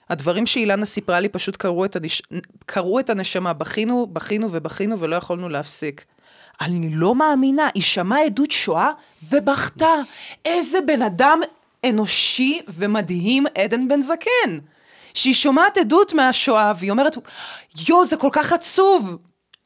הדברים 0.09 0.45
שאילנה 0.45 0.85
סיפרה 0.85 1.19
לי 1.19 1.29
פשוט 1.29 1.55
קרעו 1.55 1.85
את, 1.85 1.95
הנש... 1.95 2.21
את 2.99 3.09
הנשמה, 3.09 3.53
בכינו, 3.53 4.07
בכינו 4.07 4.47
ובכינו 4.51 4.99
ולא 4.99 5.15
יכולנו 5.15 5.49
להפסיק. 5.49 6.05
אני 6.61 6.89
לא 6.89 7.15
מאמינה, 7.15 7.69
היא 7.73 7.83
שמעה 7.83 8.25
עדות 8.25 8.51
שואה 8.51 8.91
ובכתה. 9.29 9.93
איזה 10.45 10.81
בן 10.81 11.01
אדם 11.01 11.39
אנושי 11.85 12.61
ומדהים 12.69 13.45
עדן 13.55 13.87
בן 13.87 14.01
זקן. 14.01 14.59
שהיא 15.13 15.33
שומעת 15.33 15.77
עדות 15.77 16.13
מהשואה 16.13 16.71
והיא 16.79 16.91
אומרת, 16.91 17.17
יואו, 17.87 18.05
זה 18.05 18.17
כל 18.17 18.29
כך 18.31 18.53
עצוב. 18.53 19.17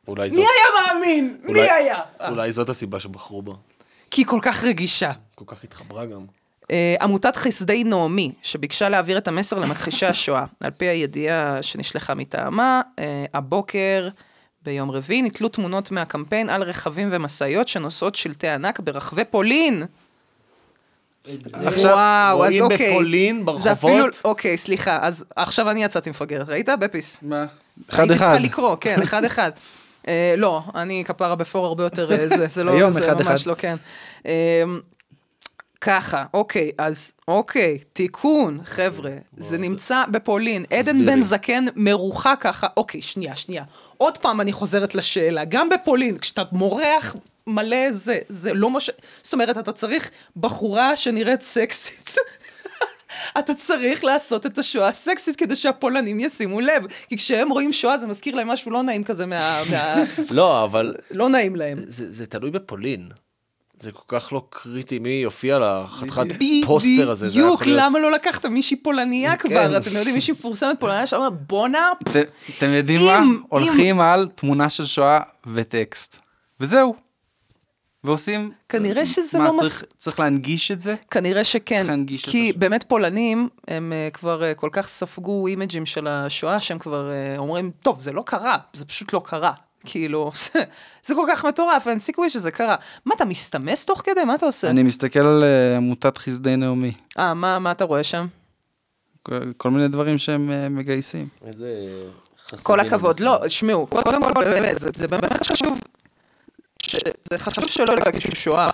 אולי 0.07 0.29
זאת, 0.29 0.39
מי 0.39 0.43
היה 0.45 0.93
מאמין? 0.93 1.37
מי 1.43 1.49
אולי- 1.49 1.71
היה? 1.71 1.99
אולי 2.29 2.51
זאת 2.51 2.69
הסיבה 2.69 2.99
שבחרו 2.99 3.41
בה. 3.41 3.53
כי 4.11 4.21
היא 4.21 4.27
כל 4.27 4.39
כך 4.41 4.63
רגישה. 4.63 5.11
כל 5.35 5.45
כך 5.47 5.63
התחברה 5.63 6.05
גם. 6.05 6.25
אה, 6.71 6.95
עמותת 7.01 7.35
חסדי 7.35 7.83
נעמי, 7.83 8.31
שביקשה 8.41 8.89
להעביר 8.89 9.17
את 9.17 9.27
המסר 9.27 9.59
למכחישי 9.59 10.05
השואה. 10.05 10.45
על 10.63 10.71
פי 10.71 10.85
הידיעה 10.85 11.57
שנשלחה 11.61 12.13
מטעמה, 12.13 12.81
אה, 12.99 13.25
הבוקר, 13.33 14.09
ביום 14.63 14.91
רביעי, 14.91 15.21
נתלו 15.21 15.49
תמונות 15.49 15.91
מהקמפיין 15.91 16.49
על 16.49 16.63
רכבים 16.63 17.09
ומשאיות 17.11 17.67
שנושאות 17.67 18.15
שלטי 18.15 18.47
ענק 18.47 18.79
ברחבי 18.79 19.25
פולין. 19.25 19.83
עכשיו, 21.53 21.91
וואו, 21.91 22.45
אז 22.45 22.51
רואים 22.53 22.63
אוקיי. 22.63 22.89
בפולין, 22.93 23.45
זה 23.57 23.71
אפילו, 23.71 23.93
ברחובות? 23.93 24.21
אוקיי, 24.25 24.57
סליחה, 24.57 24.99
אז 25.01 25.25
עכשיו 25.35 25.69
אני 25.71 25.83
יצאתי 25.83 26.09
מפגרת, 26.09 26.49
ראית? 26.49 26.69
בפיס. 26.79 27.23
מה? 27.23 27.45
אחד 27.89 27.99
הייתי 27.99 28.15
אחד. 28.15 28.25
צריכה 28.25 28.39
לקרוא, 28.39 28.75
כן, 28.81 29.01
אחד 29.01 29.23
אחד. 29.25 29.51
אה, 29.55 29.61
לא, 30.37 30.61
אני 30.75 31.03
כפרה 31.05 31.35
בפור 31.35 31.65
הרבה 31.65 31.83
יותר 31.83 32.11
אה, 32.11 32.27
זה, 32.27 32.47
זה 32.47 32.63
לא, 32.63 32.71
היום 32.77 32.91
זה 32.91 32.99
אחד 32.99 33.21
ממש 33.21 33.41
אחד. 33.41 33.49
לא, 33.49 33.55
כן. 33.57 33.75
אה, 34.25 34.63
ככה, 35.81 36.25
אוקיי, 36.33 36.71
אז 36.77 37.13
אוקיי, 37.27 37.77
תיקון, 37.93 38.59
חבר'ה, 38.65 39.11
זה 39.37 39.57
נמצא 39.57 40.03
בפולין. 40.11 40.65
עדן. 40.69 41.05
בן 41.05 41.21
זקן 41.21 41.65
מרוחק 41.75 42.37
ככה, 42.41 42.67
אוקיי, 42.77 43.01
שנייה, 43.01 43.35
שנייה. 43.35 43.63
עוד 43.97 44.17
פעם 44.17 44.41
אני 44.41 44.51
חוזרת 44.51 44.95
לשאלה, 44.95 45.45
גם 45.45 45.69
בפולין, 45.69 46.17
כשאתה 46.17 46.43
מורח 46.51 47.15
מלא 47.47 47.91
זה, 47.91 48.19
זה 48.27 48.53
לא 48.53 48.69
מה 48.69 48.79
ש... 48.79 48.89
זאת 49.21 49.33
אומרת, 49.33 49.57
אתה 49.57 49.71
צריך 49.71 50.11
בחורה 50.35 50.95
שנראית 50.95 51.41
סקסית. 51.41 52.15
אתה 53.39 53.53
צריך 53.53 54.03
לעשות 54.03 54.45
את 54.45 54.57
השואה 54.57 54.91
סקסית 54.91 55.35
כדי 55.35 55.55
שהפולנים 55.55 56.19
ישימו 56.19 56.61
לב. 56.61 56.83
כי 57.09 57.17
כשהם 57.17 57.49
רואים 57.49 57.73
שואה 57.73 57.97
זה 57.97 58.07
מזכיר 58.07 58.35
להם 58.35 58.47
משהו 58.47 58.71
לא 58.71 58.83
נעים 58.83 59.03
כזה 59.03 59.25
מה... 59.25 59.61
מה... 59.71 59.95
לא, 60.31 60.63
אבל 60.63 60.95
לא 61.11 61.29
נעים 61.29 61.55
להם. 61.55 61.77
זה, 61.87 62.13
זה 62.13 62.25
תלוי 62.25 62.51
בפולין. 62.51 63.09
זה 63.79 63.91
כל 63.91 64.19
כך 64.19 64.33
לא 64.33 64.43
קריטי 64.49 64.99
מי 64.99 65.09
יופיע 65.09 65.59
לחתיכת 65.59 66.25
בדיוק, 66.25 66.65
פוסטר 66.67 67.11
הזה. 67.11 67.27
להיות- 67.33 67.59
למה 67.65 67.99
לא 67.99 68.11
לקחת 68.11 68.45
מישהי 68.45 68.77
פולניה 68.77 69.35
כן. 69.37 69.49
כבר? 69.49 69.77
אתם 69.77 69.95
יודעים, 69.95 70.15
מישהי 70.15 70.31
מפורסמת 70.31 70.79
פולניה 70.79 71.05
שאומרת, 71.07 71.33
בואנה, 71.47 71.89
אתם 72.57 72.69
יודעים 72.73 72.99
מה? 73.05 73.19
הולכים 73.49 73.99
על 74.01 74.27
תמונה 74.35 74.69
של 74.69 74.85
שואה 74.85 75.19
וטקסט. 75.53 76.19
וזהו. 76.59 76.95
ועושים... 78.03 78.51
כנראה 78.69 79.05
שזה 79.05 79.39
מה, 79.39 79.45
לא 79.51 79.57
צריך- 79.61 79.83
צריך 79.97 80.19
להנגיש 80.19 80.71
את 80.71 80.81
זה? 80.81 80.95
כנראה 81.11 81.43
שכן, 81.43 81.75
צריך 81.77 81.89
להנגיש 81.89 82.23
את 82.25 82.29
כי 82.29 82.47
השואה. 82.49 82.59
באמת 82.59 82.83
פולנים, 82.83 83.49
הם 83.67 83.93
אה, 83.93 84.09
כבר 84.13 84.43
אה, 84.43 84.53
כל 84.53 84.69
כך 84.71 84.87
ספגו 84.87 85.47
אימג'ים 85.47 85.85
של 85.85 86.07
השואה, 86.07 86.61
שהם 86.61 86.79
כבר 86.79 87.09
אה, 87.11 87.37
אומרים, 87.37 87.71
טוב, 87.81 87.99
זה 87.99 88.11
לא 88.11 88.21
קרה, 88.25 88.57
זה 88.73 88.85
פשוט 88.85 89.13
לא 89.13 89.21
קרה. 89.25 89.51
כאילו, 89.85 90.31
זה, 90.35 90.59
זה 91.05 91.15
כל 91.15 91.25
כך 91.29 91.45
מטורף, 91.45 91.87
אין 91.87 91.99
סיכוי 91.99 92.29
שזה 92.29 92.51
קרה. 92.51 92.75
מה, 93.05 93.15
אתה 93.15 93.25
מסתמס 93.25 93.85
תוך 93.85 94.01
כדי? 94.05 94.23
מה 94.23 94.35
אתה 94.35 94.45
עושה? 94.45 94.69
אני 94.69 94.83
מסתכל 94.83 95.19
על 95.19 95.43
אה, 95.43 95.77
עמותת 95.77 96.17
חסדי 96.17 96.55
נעמי. 96.55 96.91
אה, 97.19 97.33
מה, 97.33 97.59
מה 97.59 97.71
אתה 97.71 97.83
רואה 97.83 98.03
שם? 98.03 98.27
כל- 99.23 99.51
כל 99.57 99.69
מיני 99.71 99.87
דברים 99.87 100.17
שהם 100.17 100.51
אה, 100.51 100.69
מגייסים. 100.69 101.27
איזה 101.45 101.67
כל 102.63 102.79
הכבוד. 102.79 103.19
לא. 103.19 103.47
שמעו, 103.47 103.87
קודם 103.87 104.23
כל, 104.23 104.31
באמת, 104.45 104.79
זה, 104.79 104.89
זה 104.95 105.07
באמת 105.07 105.43
חשוב, 105.43 105.79
זה 107.31 107.37
חשוב 107.37 107.65
שלא 107.67 107.95
יגישו 108.09 108.35
שואה. 108.35 108.69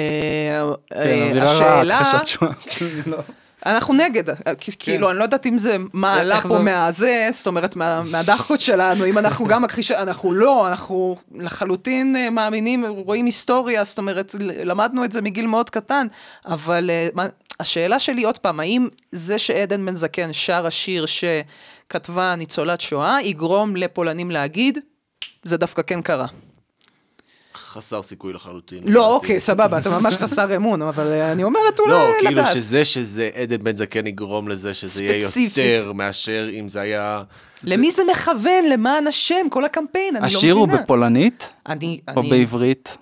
אה, 0.00 0.62
כן, 0.90 0.96
אה, 0.98 1.26
אווירה 1.28 1.50
השאלה, 1.50 2.00
שואה. 2.26 2.50
לא. 3.06 3.18
אנחנו 3.66 3.94
נגד, 3.94 4.30
אה, 4.30 4.34
כי- 4.60 4.72
כאילו, 4.78 5.10
אני 5.10 5.18
לא 5.18 5.22
יודעת 5.22 5.46
אם 5.46 5.58
זה 5.58 5.76
מה 5.92 6.14
עלה 6.20 6.34
איך 6.36 6.42
פה 6.42 6.48
זה- 6.48 6.58
מהזה, 6.58 7.28
זאת 7.32 7.46
אומרת, 7.46 7.76
מה- 7.76 8.02
מהדחקות 8.02 8.60
שלנו, 8.60 9.04
אם 9.06 9.18
אנחנו 9.18 9.46
גם 9.46 9.62
מכחיש... 9.62 9.90
אנחנו 9.92 10.32
לא, 10.32 10.68
אנחנו 10.68 11.16
לחלוטין 11.34 12.16
אה, 12.16 12.30
מאמינים, 12.30 12.84
רואים 12.86 13.24
היסטוריה, 13.26 13.84
זאת 13.84 13.98
אומרת, 13.98 14.34
למדנו 14.40 15.04
את 15.04 15.12
זה 15.12 15.20
מגיל 15.22 15.46
מאוד 15.46 15.70
קטן, 15.70 16.06
אבל 16.46 16.90
אה, 17.18 17.26
השאלה 17.60 17.98
שלי 17.98 18.24
עוד 18.24 18.38
פעם, 18.38 18.60
האם 18.60 18.88
זה 19.12 19.38
שעדן 19.38 19.86
בן 19.86 19.94
זקן 19.94 20.32
שר 20.32 20.66
השיר 20.66 21.04
שכתבה 21.06 22.34
ניצולת 22.36 22.80
שואה, 22.80 23.22
יגרום 23.22 23.76
לפולנים 23.76 24.30
להגיד, 24.30 24.78
זה 25.42 25.56
דווקא 25.56 25.82
כן 25.82 26.02
קרה. 26.02 26.26
חסר 27.58 28.02
סיכוי 28.02 28.32
לחלוטין. 28.32 28.78
לא. 28.86 29.06
אוקיי, 29.14 29.40
סבבה, 29.40 29.78
אתה 29.78 29.90
ממש 29.90 30.16
חסר 30.16 30.56
אמון, 30.56 30.82
אבל 30.82 31.06
אה, 31.12 31.32
אני 31.32 31.42
אומרת 31.44 31.80
אולי 31.80 31.90
לא, 31.92 32.08
לדעת. 32.08 32.20
כאילו 32.20 32.46
שזה 32.46 32.84
שזה 32.84 33.30
עדן 33.34 33.56
בן 33.62 33.76
זקן 33.76 34.06
יגרום 34.06 34.48
לזה 34.48 34.74
שזה 34.74 35.04
יהיה. 35.04 35.16
יותר 35.76 35.92
מאשר 35.92 36.48
אם 36.52 36.68
זה 36.68 36.80
היה... 36.80 37.22
למי 37.64 37.90
זה 37.90 38.02
מכוון? 38.10 38.64
למען 38.72 39.06
השם? 39.06 39.46
כל 39.50 39.64
הקמפיין, 39.64 40.16
אני 40.16 40.22
לא 40.22 40.26
מבינה. 40.26 40.38
השיר 40.38 40.54
הוא 40.54 40.68
בפולנית, 40.68 41.48
אני, 41.68 42.00
או 42.16 42.22
בעברית, 42.22 42.96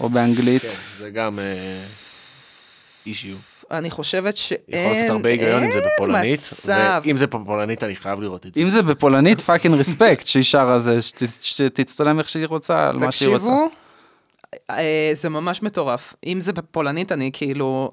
או 0.00 0.08
באנגלית. 0.08 0.62
כן, 0.62 0.68
זה 0.98 1.10
גם 1.10 1.38
אישיו. 3.06 3.36
אני 3.70 3.90
חושבת 3.90 4.36
שאין, 4.36 4.58
יכול 4.68 4.92
לעשות 4.92 5.10
הרבה 5.10 5.28
היגיון 5.28 5.62
אם 5.62 5.70
זה 5.72 5.80
בפולנית. 5.94 6.40
מצב. 6.40 7.00
ואם 7.04 7.16
זה 7.16 7.26
בפולנית 7.26 7.84
אני 7.84 7.96
חייב 7.96 8.20
לראות 8.20 8.46
את 8.46 8.54
זה. 8.54 8.60
אם 8.60 8.70
זה 8.70 8.82
בפולנית, 8.82 9.40
פאקינג 9.40 9.74
רספקט, 9.74 10.26
שהיא 10.26 10.42
שרה 10.42 10.78
זה, 10.78 11.02
שת- 11.02 11.42
שתצטלם 11.42 12.18
איך 12.18 12.28
שהיא 12.28 12.46
רוצה, 12.46 12.86
על 12.86 12.96
מה 12.98 13.12
שהיא 13.12 13.28
רוצה. 13.28 13.38
תקשיבו, 13.40 13.62
אה, 13.62 13.66
זה 15.12 15.28
ממש 15.28 15.62
מטורף. 15.62 16.14
אם 16.26 16.40
זה 16.40 16.52
בפולנית, 16.52 17.12
אני 17.12 17.30
כאילו, 17.32 17.92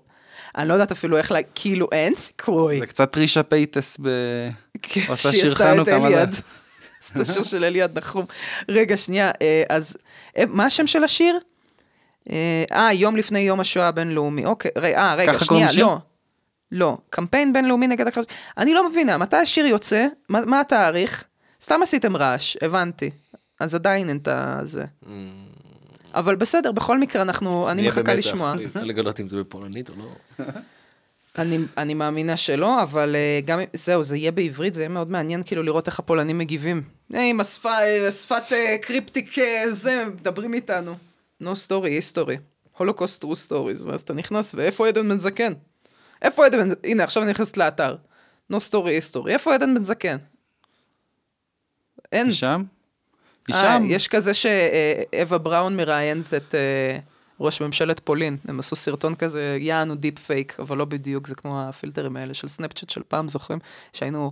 אני 0.57 0.67
לא 0.67 0.73
יודעת 0.73 0.91
אפילו 0.91 1.17
איך, 1.17 1.31
לה, 1.31 1.39
כאילו, 1.55 1.87
אין 1.91 2.15
סיכוי. 2.15 2.79
זה 2.79 2.87
קצת 2.87 3.17
רישה 3.17 3.43
פייטס 3.43 3.97
ב... 4.01 4.07
עושה 5.09 5.29
שהיא 5.29 5.41
שיר 5.41 5.51
עשתה 5.51 5.71
את 5.71 5.75
חנוכה? 5.75 6.07
אליעד. 6.07 6.35
עשתה 7.01 7.25
שיר 7.25 7.43
של 7.43 7.63
אליעד 7.63 7.97
נחום. 7.97 8.25
רגע, 8.69 8.97
שנייה, 8.97 9.31
אה, 9.41 9.63
אז 9.69 9.97
אה, 10.37 10.43
מה 10.47 10.65
השם 10.65 10.87
של 10.87 11.03
השיר? 11.03 11.39
אה, 12.29 12.63
אה, 12.71 12.93
יום 12.93 13.15
לפני 13.15 13.39
יום 13.39 13.59
השואה 13.59 13.87
הבינלאומי. 13.87 14.45
אוקיי, 14.45 14.71
אה, 14.77 15.15
רגע, 15.15 15.39
שנייה? 15.39 15.67
לא. 15.77 15.97
לא, 16.71 16.97
קמפיין 17.09 17.53
בינלאומי 17.53 17.87
נגד 17.87 18.07
הכחש... 18.07 18.25
אני 18.57 18.73
לא 18.73 18.89
מבינה, 18.89 19.17
מתי 19.17 19.35
השיר 19.35 19.65
יוצא? 19.65 20.05
מה, 20.29 20.41
מה 20.45 20.59
התאריך? 20.59 21.23
סתם 21.61 21.81
עשיתם 21.81 22.17
רעש, 22.17 22.57
הבנתי. 22.61 23.09
אז 23.59 23.75
עדיין 23.75 24.09
אין 24.09 24.17
את 24.17 24.27
הזה. 24.31 24.85
אבל 26.13 26.35
בסדר, 26.35 26.71
בכל 26.71 26.99
מקרה, 26.99 27.21
אנחנו, 27.21 27.69
אני 27.71 27.81
נהיה 27.81 27.91
מחכה 27.91 28.01
במתח 28.01 28.27
לשמוע. 28.27 28.55
לגלות 28.75 29.19
אם 29.19 29.27
זה 29.27 29.37
בפולנית 29.37 29.89
או 29.89 29.93
לא. 29.95 30.45
אני, 31.37 31.57
אני 31.77 31.93
מאמינה 31.93 32.37
שלא, 32.37 32.83
אבל 32.83 33.15
uh, 33.15 33.45
גם, 33.45 33.59
זהו, 33.73 34.03
זה 34.03 34.17
יהיה 34.17 34.31
בעברית, 34.31 34.73
זה 34.73 34.81
יהיה 34.81 34.89
מאוד 34.89 35.11
מעניין 35.11 35.43
כאילו 35.43 35.63
לראות 35.63 35.87
איך 35.87 35.99
הפולנים 35.99 36.37
מגיבים. 36.37 36.81
אה, 37.13 37.29
עם 37.29 37.39
השפה, 37.39 37.81
אה, 37.81 38.11
שפת 38.11 38.43
אה, 38.49 38.53
cryptic 38.81 39.37
אה, 39.37 39.41
זה, 39.69 40.05
מדברים 40.15 40.53
איתנו. 40.53 40.95
No 41.43 41.45
story, 41.67 42.17
history. 42.17 42.37
Holocaust 42.77 43.21
true 43.21 43.35
stories, 43.35 43.83
ואז 43.83 44.01
אתה 44.01 44.13
נכנס, 44.13 44.55
ואיפה 44.55 44.87
עדן 44.87 45.09
בן 45.09 45.19
זקן? 45.19 45.53
איפה 46.21 46.45
עדן 46.45 46.59
בן 46.59 46.69
זקן? 46.69 46.79
הנה, 46.83 47.03
עכשיו 47.03 47.23
אני 47.23 47.31
נכנסת 47.31 47.57
לאתר. 47.57 47.95
No 48.53 48.55
story, 48.55 49.15
history. 49.15 49.29
איפה 49.29 49.53
עדן 49.53 49.75
בן 49.75 49.83
זקן? 49.83 50.17
אין. 52.11 52.31
שם? 52.31 52.63
היא 53.47 53.55
אה, 53.55 53.61
שם. 53.61 53.83
יש 53.87 54.07
כזה 54.07 54.33
שאווה 54.33 55.37
בראון 55.37 55.77
מראיינת 55.77 56.33
את 56.33 56.55
אה, 56.55 56.99
ראש 57.39 57.61
ממשלת 57.61 57.99
פולין. 57.99 58.37
הם 58.47 58.59
עשו 58.59 58.75
סרטון 58.75 59.15
כזה, 59.15 59.57
יענו 59.59 59.95
deep 59.95 60.19
fake, 60.19 60.55
אבל 60.59 60.77
לא 60.77 60.85
בדיוק, 60.85 61.27
זה 61.27 61.35
כמו 61.35 61.61
הפילטרים 61.61 62.17
האלה 62.17 62.33
של 62.33 62.47
סנאפצ'אט 62.47 62.89
של 62.89 63.01
פעם, 63.07 63.27
זוכרים? 63.27 63.59
שהיינו 63.93 64.31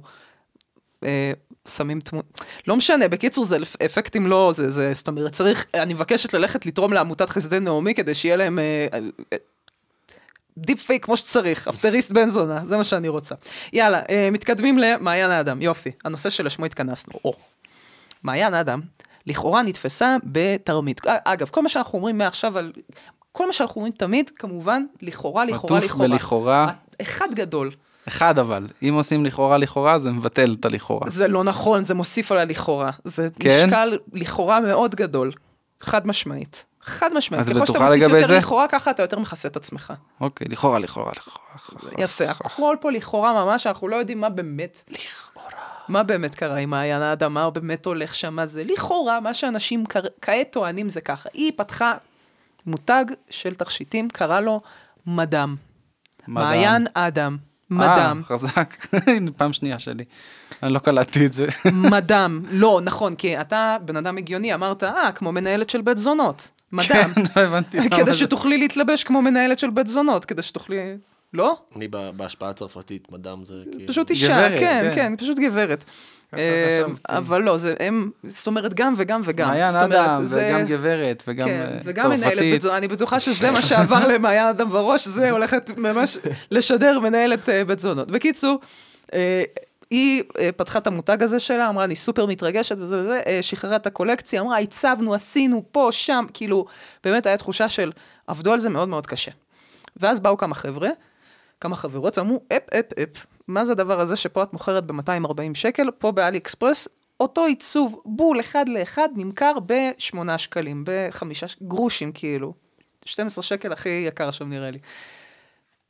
אה, 1.03 1.31
שמים 1.67 1.99
תמונה. 1.99 2.27
לא 2.67 2.75
משנה, 2.75 3.07
בקיצור, 3.07 3.43
זה 3.43 3.57
אפקטים 3.85 4.27
לא, 4.27 4.51
זה, 4.55 4.69
זה, 4.69 4.93
זאת 4.93 5.07
אומרת, 5.07 5.31
צריך, 5.31 5.65
אני 5.73 5.93
מבקשת 5.93 6.33
ללכת 6.33 6.65
לתרום 6.65 6.93
לעמותת 6.93 7.29
חסדי 7.29 7.59
נעמי 7.59 7.93
כדי 7.93 8.13
שיהיה 8.13 8.35
להם... 8.35 8.59
אה, 8.59 8.87
אה, 9.33 9.37
deep 10.57 10.81
fake 10.81 11.05
כמו 11.05 11.17
שצריך, 11.17 11.67
אפטריסט 11.67 12.11
בן 12.11 12.29
זונה, 12.29 12.61
זה 12.65 12.77
מה 12.77 12.83
שאני 12.83 13.07
רוצה. 13.07 13.35
יאללה, 13.73 14.01
אה, 14.09 14.29
מתקדמים 14.31 14.77
למעיין 14.77 15.29
האדם, 15.29 15.61
יופי, 15.61 15.91
הנושא 16.05 16.29
שלשמו 16.29 16.65
התכנסנו. 16.65 17.13
או, 17.25 17.33
מעיין 18.23 18.53
האדם, 18.53 18.81
לכאורה 19.27 19.61
נתפסה 19.61 20.17
בתרמית. 20.23 21.07
אה, 21.07 21.17
אגב, 21.23 21.49
כל 21.49 21.61
מה 21.61 21.69
שאנחנו 21.69 21.97
אומרים 21.97 22.17
מעכשיו 22.17 22.57
על... 22.57 22.71
כל 23.31 23.45
מה 23.45 23.53
שאנחנו 23.53 23.75
אומרים 23.75 23.93
תמיד, 23.93 24.29
כמובן, 24.29 24.83
לכאורה, 25.01 25.45
לכאורה, 25.45 25.79
לכאורה. 25.79 26.07
בלכאורה. 26.07 26.71
אחד 27.01 27.27
גדול. 27.33 27.71
אחד 28.07 28.39
אבל, 28.39 28.67
אם 28.83 28.93
עושים 28.93 29.25
לכאורה 29.25 29.57
לכאורה, 29.57 29.99
זה 29.99 30.11
מבטל 30.11 30.55
את 30.59 30.65
הלכאורה. 30.65 31.09
זה 31.09 31.27
לא 31.27 31.43
נכון, 31.43 31.83
זה 31.83 31.93
מוסיף 31.93 32.31
על 32.31 32.37
הלכאורה. 32.37 32.91
זה 33.03 33.29
כן? 33.39 33.65
משקל 33.65 33.97
לכאורה 34.13 34.59
מאוד 34.59 34.95
גדול. 34.95 35.31
חד 35.81 36.07
משמעית. 36.07 36.65
חד 36.81 37.09
משמעית. 37.13 37.47
ככל 37.47 37.65
שאתה 37.65 37.79
מוסיף 37.79 38.01
יותר 38.01 38.27
זה? 38.27 38.37
לכאורה, 38.37 38.67
ככה 38.67 38.91
אתה 38.91 39.03
יותר 39.03 39.19
מכסה 39.19 39.47
את 39.47 39.55
עצמך. 39.55 39.93
אוקיי, 40.21 40.47
לכאורה, 40.49 40.79
לכאורה, 40.79 41.11
לכאורה. 41.17 41.91
יפה, 41.97 42.25
הכל 42.29 42.75
פה 42.81 42.91
לכאורה 42.91 43.45
ממש, 43.45 43.67
אנחנו 43.67 43.87
לא 43.87 43.95
יודעים 43.95 44.21
מה 44.21 44.29
באמת... 44.29 44.83
לכאורה. 44.89 45.36
מה 45.89 46.03
באמת 46.03 46.35
קרה 46.35 46.57
עם 46.57 46.69
מעיין 46.69 47.01
האדם, 47.01 47.33
מה 47.33 47.49
באמת 47.49 47.85
הולך 47.85 48.15
שם, 48.15 48.37
זה 48.43 48.63
לכאורה, 48.63 49.19
מה 49.19 49.33
שאנשים 49.33 49.83
כעת 50.21 50.47
טוענים 50.51 50.89
זה 50.89 51.01
ככה. 51.01 51.29
היא 51.33 51.51
פתחה 51.55 51.93
מותג 52.65 53.05
של 53.29 53.55
תכשיטים, 53.55 54.09
קרא 54.09 54.39
לו 54.39 54.61
מדם. 55.07 55.55
מעיין 56.27 56.87
אדם. 56.93 57.37
מדם. 57.69 58.21
אה, 58.23 58.37
חזק. 58.37 58.85
פעם 59.37 59.53
שנייה 59.53 59.79
שלי. 59.79 60.03
אני 60.63 60.73
לא 60.73 60.79
קלטתי 60.79 61.25
את 61.25 61.33
זה. 61.33 61.47
מדם. 61.91 62.41
לא, 62.49 62.79
נכון, 62.83 63.15
כי 63.15 63.41
אתה 63.41 63.77
בן 63.81 63.97
אדם 63.97 64.17
הגיוני, 64.17 64.53
אמרת, 64.53 64.83
אה, 64.83 65.11
כמו 65.11 65.31
מנהלת 65.31 65.69
של 65.69 65.81
בית 65.81 65.97
זונות. 65.97 66.51
מדם. 66.71 66.85
כן, 66.87 67.11
לא 67.35 67.41
הבנתי. 67.41 67.89
כדי. 67.89 68.13
שתוכלי 68.13 68.57
להתלבש 68.57 69.03
כמו 69.03 69.21
מנהלת 69.21 69.59
של 69.59 69.69
בית 69.69 69.87
זונות, 69.87 70.25
כדי 70.25 70.41
שתוכלי... 70.41 70.97
לא? 71.37 71.57
אני 71.75 71.87
ב- 71.87 72.09
בהשפעה 72.17 72.49
הצרפתית, 72.49 73.11
מדם 73.11 73.41
זה 73.45 73.53
כאילו... 73.71 73.87
פשוט 73.87 74.09
אישה, 74.09 74.27
גברת, 74.47 74.59
כן, 74.59 74.89
כן. 74.89 74.95
כן, 74.95 75.15
פשוט 75.17 75.37
גברת. 75.39 75.83
אה, 76.33 76.67
חשבתי. 76.71 77.01
אבל 77.09 77.41
לא, 77.41 77.57
זה 77.57 77.75
הם, 77.79 78.11
זאת 78.27 78.47
אומרת, 78.47 78.73
גם 78.73 78.93
וגם 78.97 79.21
וגם. 79.23 79.47
מעיין 79.47 79.75
אדם, 79.75 80.25
זה- 80.25 80.51
וגם 80.55 80.65
גברת, 80.67 81.23
וגם 81.27 81.47
כן, 81.47 81.61
אה, 81.73 81.79
וגם 81.83 82.09
מנהלת 82.09 82.33
צרפתית. 82.33 82.65
אני 82.65 82.87
בטוחה 82.87 83.19
שזה 83.19 83.51
מה 83.51 83.61
שעבר 83.61 84.07
למעיין 84.13 84.45
אדם 84.47 84.69
בראש, 84.69 85.07
זה 85.07 85.31
הולכת 85.31 85.77
ממש 85.77 86.17
לשדר 86.51 86.99
מנהלת 86.99 87.49
אה, 87.49 87.65
בית 87.65 87.79
זונות. 87.79 88.11
בקיצור, 88.11 88.59
אה, 89.13 89.43
היא 89.91 90.23
פתחה 90.57 90.79
את 90.79 90.87
המותג 90.87 91.23
הזה 91.23 91.39
שלה, 91.39 91.69
אמרה, 91.69 91.83
אני 91.83 91.95
סופר 91.95 92.25
מתרגשת 92.25 92.75
וזה 92.79 92.99
וזה, 93.01 93.21
שחררה 93.41 93.75
את 93.75 93.87
הקולקציה, 93.87 94.41
אמרה, 94.41 94.57
הצבנו, 94.59 95.13
עשינו, 95.13 95.63
פה, 95.71 95.87
שם, 95.91 96.25
כאילו, 96.33 96.65
באמת 97.03 97.25
היה 97.25 97.37
תחושה 97.37 97.69
של, 97.69 97.91
עבדו 98.27 98.53
על 98.53 98.59
זה 98.59 98.69
מאוד 98.69 98.87
מאוד 98.89 99.05
קשה. 99.07 99.31
ואז 99.97 100.19
באו 100.19 100.37
כמה 100.37 100.55
חבר'ה, 100.55 100.89
כמה 101.61 101.75
חברות, 101.75 102.17
ואמרו, 102.17 102.43
אפ, 102.57 102.63
אפ, 102.73 102.85
אפ, 103.03 103.25
מה 103.47 103.65
זה 103.65 103.71
הדבר 103.71 103.99
הזה 103.99 104.15
שפה 104.15 104.43
את 104.43 104.53
מוכרת 104.53 104.83
ב-240 104.85 105.53
שקל, 105.53 105.91
פה 105.97 106.11
באלי 106.11 106.37
אקספרס, 106.37 106.87
אותו 107.19 107.45
עיצוב 107.45 108.01
בול 108.05 108.39
אחד 108.39 108.69
לאחד 108.69 109.09
נמכר 109.15 109.53
ב-8 109.65 110.37
שקלים, 110.37 110.83
בחמישה 110.87 111.45
גרושים 111.61 112.11
כאילו. 112.11 112.53
12 113.05 113.43
שקל 113.43 113.73
הכי 113.73 113.89
יקר 114.07 114.31
שם 114.31 114.49
נראה 114.49 114.71
לי. 114.71 114.79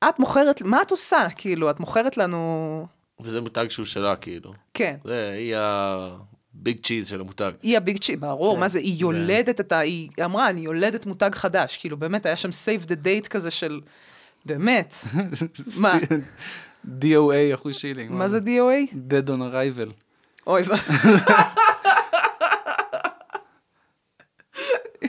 את 0.09 0.19
מוכרת, 0.19 0.61
מה 0.61 0.81
את 0.81 0.91
עושה? 0.91 1.27
כאילו, 1.35 1.69
את 1.69 1.79
מוכרת 1.79 2.17
לנו... 2.17 2.85
וזה 3.19 3.41
מותג 3.41 3.65
שהוא 3.69 3.85
שלה, 3.85 4.15
כאילו. 4.15 4.53
כן. 4.73 4.95
זה, 5.03 5.31
היא 5.37 5.55
הביג 5.57 6.85
צ'יז 6.85 7.07
של 7.07 7.19
המותג. 7.21 7.51
היא 7.63 7.77
הביג 7.77 7.97
צ'י, 7.97 8.15
ברור, 8.15 8.53
כן, 8.53 8.59
מה 8.59 8.67
זה, 8.67 8.79
היא 8.79 8.93
זה- 8.95 9.01
יולדת 9.01 9.59
את 9.59 9.71
ה... 9.71 9.79
היא 9.79 10.09
אמרה, 10.25 10.49
אני 10.49 10.59
יולדת 10.61 11.05
מותג 11.05 11.29
חדש. 11.35 11.77
כאילו, 11.77 11.97
באמת, 11.97 12.25
היה 12.25 12.37
שם 12.37 12.49
save 12.49 12.83
the 12.85 12.93
date 13.03 13.27
כזה 13.29 13.51
של... 13.51 13.81
באמת. 14.47 14.95
מה? 15.81 15.97
DOA 16.85 17.53
אחושילינג. 17.55 18.11
מה 18.11 18.27
זה 18.27 18.39
DOA? 18.39 18.93
Dead 18.93 19.29
on 19.29 19.37
arrival. 19.39 19.91
אוי, 20.47 20.61
ו- 20.61 20.73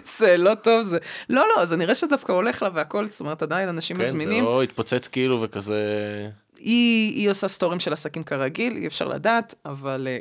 זה 0.05 0.37
לא 0.37 0.55
טוב 0.55 0.83
זה. 0.83 0.99
לא, 1.29 1.45
לא, 1.57 1.65
זה 1.65 1.77
נראה 1.77 1.95
שדווקא 1.95 2.33
הולך 2.33 2.63
לה 2.63 2.69
והכל, 2.75 3.07
זאת 3.07 3.21
אומרת, 3.21 3.43
עדיין 3.43 3.69
אנשים 3.69 3.97
כן, 3.97 4.03
זה 4.03 4.09
מזמינים. 4.09 4.45
לא 4.45 4.63
התפוצץ 4.63 5.09
כאילו 5.09 5.43
וכזה... 5.43 5.81
היא, 6.57 7.15
היא 7.15 7.31
עושה 7.31 7.49
סטורים 7.49 7.81
של 7.81 7.93
עסקים 7.93 8.25
כרגיל, 8.25 8.77
אי 8.77 8.87
אפשר 8.87 9.09
לדעת, 9.09 9.55
אבל 9.65 10.09
אה, 10.11 10.19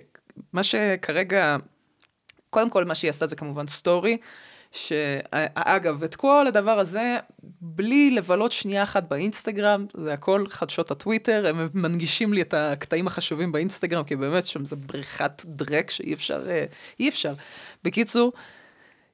מה 0.53 0.63
שכרגע, 0.63 1.58
קודם 2.49 2.69
כל 2.69 2.86
מה 2.86 2.95
שהיא 2.95 3.10
עשתה 3.10 3.25
זה 3.25 3.36
כמובן 3.36 3.67
סטורי, 3.67 4.17
שאגב, 4.77 6.03
את 6.03 6.15
כל 6.15 6.47
הדבר 6.47 6.79
הזה, 6.79 7.17
בלי 7.61 8.11
לבלות 8.11 8.51
שנייה 8.51 8.83
אחת 8.83 9.03
באינסטגרם, 9.03 9.85
זה 9.93 10.13
הכל 10.13 10.45
חדשות 10.49 10.91
הטוויטר, 10.91 11.47
הם 11.47 11.67
מנגישים 11.73 12.33
לי 12.33 12.41
את 12.41 12.53
הקטעים 12.53 13.07
החשובים 13.07 13.51
באינסטגרם, 13.51 14.03
כי 14.03 14.15
באמת 14.15 14.45
שם 14.45 14.65
זה 14.65 14.75
בריכת 14.75 15.41
דרק 15.45 15.91
שאי 15.91 16.13
אפשר, 16.13 16.49
אה, 16.49 16.65
אי 16.99 17.09
אפשר. 17.09 17.33
בקיצור, 17.83 18.33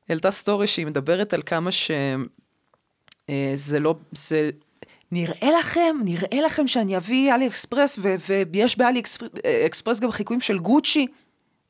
העלתה 0.09 0.31
סטורי 0.31 0.67
שהיא 0.67 0.85
מדברת 0.85 1.33
על 1.33 1.41
כמה 1.45 1.71
ש... 1.71 1.91
אה, 3.29 3.53
לא, 3.79 3.95
זה, 4.11 4.49
נראה 5.11 5.59
לכם, 5.59 5.95
נראה 6.03 6.41
לכם 6.45 6.67
שאני 6.67 6.97
אביא 6.97 7.33
אלי 7.33 7.47
אקספרס, 7.47 7.99
ויש 8.51 8.77
באלי 8.77 9.01
אה, 9.45 9.65
אקספרס 9.65 9.99
גם 9.99 10.11
חיקויים 10.11 10.41
של 10.41 10.59
גוצ'י. 10.59 11.07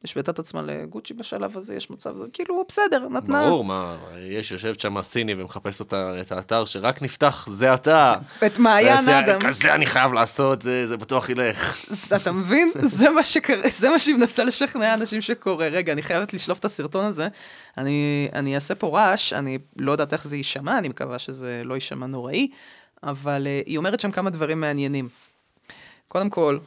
השוותה 0.03 0.31
את 0.31 0.39
עצמה 0.39 0.61
לגוצ'י 0.61 1.13
בשלב 1.13 1.57
הזה, 1.57 1.75
יש 1.75 1.89
מצב, 1.89 2.15
זה 2.15 2.25
כאילו, 2.33 2.63
בסדר, 2.67 3.07
נתנה. 3.09 3.47
ברור, 3.47 3.63
מה, 3.63 3.97
יש, 4.19 4.51
יושבת 4.51 4.79
שם 4.79 5.01
סיני 5.01 5.33
ומחפש 5.37 5.79
אותה, 5.79 6.21
את 6.21 6.31
האתר 6.31 6.65
שרק 6.65 7.01
נפתח, 7.01 7.47
זה 7.49 7.73
אתה. 7.73 8.15
את 8.45 8.59
מעיין 8.59 9.09
אדם. 9.09 9.39
כזה 9.39 9.73
אני 9.73 9.85
חייב 9.85 10.13
לעשות, 10.13 10.61
זה 10.61 10.87
זה 10.87 10.97
בטוח 10.97 11.29
ילך. 11.29 11.85
אתה 12.15 12.31
מבין? 12.31 12.71
זה 12.99 13.09
מה 13.09 13.23
שקרה, 13.23 13.69
זה 13.69 13.89
מה 13.89 13.99
שהיא 13.99 14.15
מנסה 14.15 14.43
לשכנע 14.43 14.93
אנשים 14.93 15.21
שקורה. 15.21 15.67
רגע, 15.67 15.93
אני 15.93 16.01
חייבת 16.01 16.33
לשלוף 16.33 16.59
את 16.59 16.65
הסרטון 16.65 17.05
הזה. 17.05 17.27
אני, 17.77 18.29
אני 18.33 18.55
אעשה 18.55 18.75
פה 18.75 18.87
רעש, 18.87 19.33
אני 19.33 19.57
לא 19.79 19.91
יודעת 19.91 20.13
איך 20.13 20.23
זה 20.23 20.37
יישמע, 20.37 20.77
אני 20.77 20.89
מקווה 20.89 21.19
שזה 21.19 21.61
לא 21.65 21.73
יישמע 21.73 22.05
נוראי, 22.05 22.47
אבל 23.03 23.47
uh, 23.47 23.67
היא 23.67 23.77
אומרת 23.77 23.99
שם 23.99 24.11
כמה 24.11 24.29
דברים 24.29 24.61
מעניינים. 24.61 25.09
קודם 26.07 26.29
כל, 26.29 26.57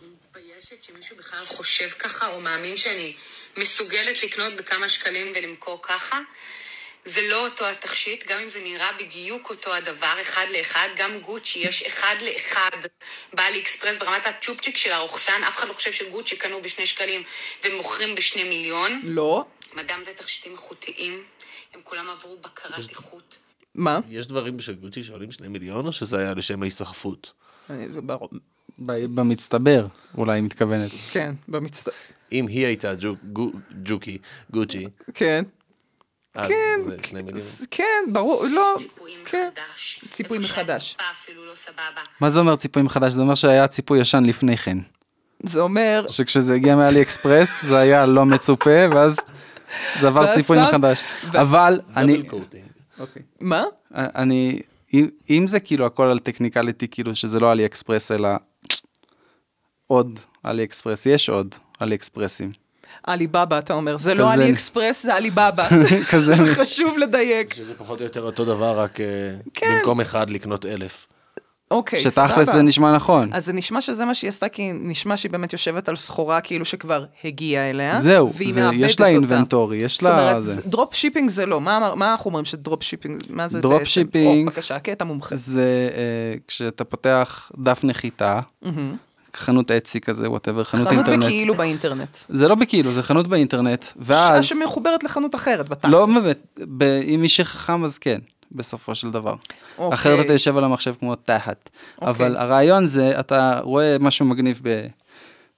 מתביישת 0.72 0.84
שמישהו 0.84 1.16
בכלל 1.16 1.44
חושב 1.46 1.88
ככה, 1.88 2.28
או 2.28 2.40
מאמין 2.40 2.76
שאני 2.76 3.14
מסוגלת 3.56 4.22
לקנות 4.22 4.52
בכמה 4.56 4.88
שקלים 4.88 5.32
ולמכור 5.34 5.82
ככה. 5.82 6.20
זה 7.04 7.20
לא 7.28 7.46
אותו 7.46 7.66
התכשיט, 7.66 8.26
גם 8.28 8.40
אם 8.40 8.48
זה 8.48 8.60
נראה 8.60 8.88
בדיוק 8.98 9.50
אותו 9.50 9.74
הדבר, 9.74 10.14
אחד 10.20 10.46
לאחד, 10.58 10.88
גם 10.96 11.20
גוצ'י 11.20 11.58
יש 11.58 11.82
אחד 11.82 12.16
לאחד 12.22 12.88
באלי 13.32 13.60
אקספרס 13.60 13.96
ברמת 13.96 14.26
הצ'ופצ'יק 14.26 14.76
של 14.76 14.92
הרוכסן, 14.92 15.42
אף 15.48 15.56
אחד 15.56 15.68
לא 15.68 15.72
חושב 15.72 15.92
שגוצ'י 15.92 16.36
קנו 16.36 16.62
בשני 16.62 16.86
שקלים 16.86 17.22
ומוכרים 17.64 18.14
בשני 18.14 18.44
מיליון. 18.44 19.00
לא. 19.04 19.44
מדם 19.74 20.00
זה 20.04 20.12
תכשיטים 20.14 20.52
איכותיים, 20.52 21.24
הם 21.74 21.80
כולם 21.84 22.10
עברו 22.10 22.36
בקרת 22.36 22.90
איכות. 22.90 23.36
מה? 23.74 23.98
יש 24.08 24.26
דברים 24.26 24.60
של 24.60 24.74
גוצ'י 24.74 25.04
שעולים 25.04 25.32
שני 25.32 25.48
מיליון, 25.48 25.86
או 25.86 25.92
שזה 25.92 26.18
היה 26.18 26.34
לשם 26.34 26.62
ההיסחפות? 26.62 27.32
במצטבר, 28.78 29.86
אולי 30.18 30.34
היא 30.36 30.42
מתכוונת. 30.42 30.90
כן, 31.10 31.34
במצט... 31.48 31.88
אם 32.32 32.46
היא 32.46 32.66
הייתה 32.66 32.94
ג'ו- 32.94 33.14
גו- 33.32 33.52
ג'וקי, 33.84 34.18
גוצ'י, 34.50 34.86
כן. 35.14 35.44
כן, 36.48 36.80
כן, 37.70 38.12
ברור, 38.12 38.44
לא. 38.50 38.76
כן. 39.24 39.48
ציפוי 40.10 40.38
מחדש. 40.38 40.96
לא. 40.98 41.04
מה 42.20 42.30
זה 42.30 42.40
אומר 42.40 42.56
ציפוי 42.56 42.82
מחדש? 42.82 43.12
זה 43.12 43.22
אומר 43.22 43.34
שהיה 43.34 43.68
ציפוי 43.68 44.00
ישן 44.00 44.22
לפני 44.26 44.56
כן. 44.56 44.78
זה 45.42 45.60
אומר, 45.60 46.04
שכשזה 46.08 46.54
הגיע 46.54 46.76
מאלי 46.76 47.02
אקספרס 47.02 47.62
זה 47.64 47.78
היה 47.78 48.06
לא 48.06 48.26
מצופה, 48.26 48.84
ואז 48.94 49.16
זה 50.00 50.06
עבר 50.06 50.34
ציפוי 50.34 50.58
מחדש. 50.62 51.02
אבל 51.32 51.80
אני. 51.96 52.22
אוקיי. 52.98 53.22
מה? 53.40 53.64
אני, 53.94 54.60
אם 55.30 55.46
זה 55.46 55.60
כאילו 55.60 55.86
הכל 55.86 56.06
על 56.06 56.18
technicality, 56.18 56.88
כאילו 56.88 57.14
שזה 57.14 57.40
לא 57.40 57.52
אלי 57.52 57.66
אקספרס, 57.66 58.10
אלא 58.12 58.28
עוד 59.86 60.20
אלי 60.46 60.64
אקספרס, 60.64 61.06
יש 61.06 61.28
עוד 61.28 61.54
אלי 61.82 61.94
אקספרסים. 61.94 62.52
עליבאבא, 63.04 63.58
אתה 63.58 63.74
אומר. 63.74 63.98
זה 63.98 64.14
לא 64.14 64.24
כזה- 64.24 64.32
אלי 64.32 64.52
אקספרס, 64.52 65.02
זה 65.02 65.14
עליבאבא. 65.14 65.68
כזה, 66.10 66.34
חשוב 66.60 66.98
לדייק. 66.98 67.54
שזה 67.54 67.74
פחות 67.74 67.98
או 68.00 68.04
יותר 68.04 68.22
אותו 68.22 68.44
דבר, 68.44 68.80
רק 68.80 69.00
אה, 69.00 69.06
כן. 69.54 69.66
במקום 69.78 70.00
אחד 70.00 70.30
לקנות 70.30 70.66
אלף. 70.66 71.06
אוקיי, 71.70 71.98
שתכלס 72.00 72.14
סבבה. 72.30 72.44
זה 72.44 72.62
נשמע 72.62 72.94
נכון. 72.96 73.32
אז 73.32 73.46
זה 73.46 73.52
נשמע 73.52 73.80
שזה 73.80 74.04
מה 74.04 74.14
שהיא 74.14 74.28
עשתה, 74.28 74.48
כי 74.48 74.70
נשמע 74.74 75.16
שהיא 75.16 75.32
באמת 75.32 75.52
יושבת 75.52 75.88
על 75.88 75.96
סחורה 75.96 76.40
כאילו 76.40 76.64
שכבר 76.64 77.04
הגיעה 77.24 77.70
אליה. 77.70 78.00
זהו, 78.00 78.32
והיא 78.34 78.54
זה- 78.54 78.60
מאבדת 78.64 78.80
יש 78.80 79.00
לה. 79.00 79.06
inventory, 79.06 79.76
יש 79.76 79.94
זאת 79.94 80.02
לה 80.02 80.10
אומרת, 80.30 80.42
זה. 80.44 80.62
drop 80.66 80.94
shipping 80.94 81.30
זה 81.30 81.46
לא, 81.46 81.60
מה, 81.60 81.94
מה 81.94 82.10
אנחנו 82.12 82.28
אומרים 82.28 82.44
ש 82.44 82.57
drop 82.57 82.82
shipping, 82.82 83.22
מה 83.30 83.48
זה 83.48 83.60
drop 83.60 83.72
בעצם? 83.78 83.84
shipping- 83.90 84.46
או, 84.46 84.50
בבקשה, 84.52 84.78
כי 84.78 84.92
אתה 84.92 85.04
מומחה. 85.04 85.36
זה 85.36 85.88
אה, 85.96 86.38
כשאתה 86.48 86.84
פותח 86.84 87.50
דף 87.58 87.80
נחיתה, 87.84 88.40
חנות 89.36 89.70
Etsy 89.70 90.00
כזה, 90.00 90.30
whatever, 90.30 90.64
חנות 90.64 90.88
חנות 90.88 90.98
אינטרנט. 90.98 91.24
בכאילו 91.24 91.54
באינטרנט. 91.54 92.16
זה 92.28 92.48
לא 92.48 92.54
בכאילו, 92.54 92.92
זה 92.92 93.02
חנות 93.02 93.26
באינטרנט, 93.28 93.84
ואז... 93.96 94.44
ש- 94.44 94.48
שמחוברת 94.48 95.04
לחנות 95.04 95.34
אחרת, 95.34 95.68
בתכלס. 95.68 95.92
לא 95.92 96.06
באמת, 96.06 96.38
ב- 96.68 96.82
אם 96.82 97.18
מי 97.22 97.28
שחכם 97.28 97.84
אז 97.84 97.98
כן, 97.98 98.18
בסופו 98.52 98.94
של 98.94 99.10
דבר. 99.10 99.34
אוקיי. 99.78 99.94
אחרת 99.94 100.24
אתה 100.24 100.32
יושב 100.32 100.56
על 100.56 100.64
המחשב 100.64 100.94
כמו 101.00 101.14
תחת. 101.14 101.70
אוקיי. 101.94 102.08
אבל 102.10 102.36
הרעיון 102.36 102.86
זה, 102.86 103.20
אתה 103.20 103.58
רואה 103.62 103.96
משהו 104.00 104.26
מגניב 104.26 104.60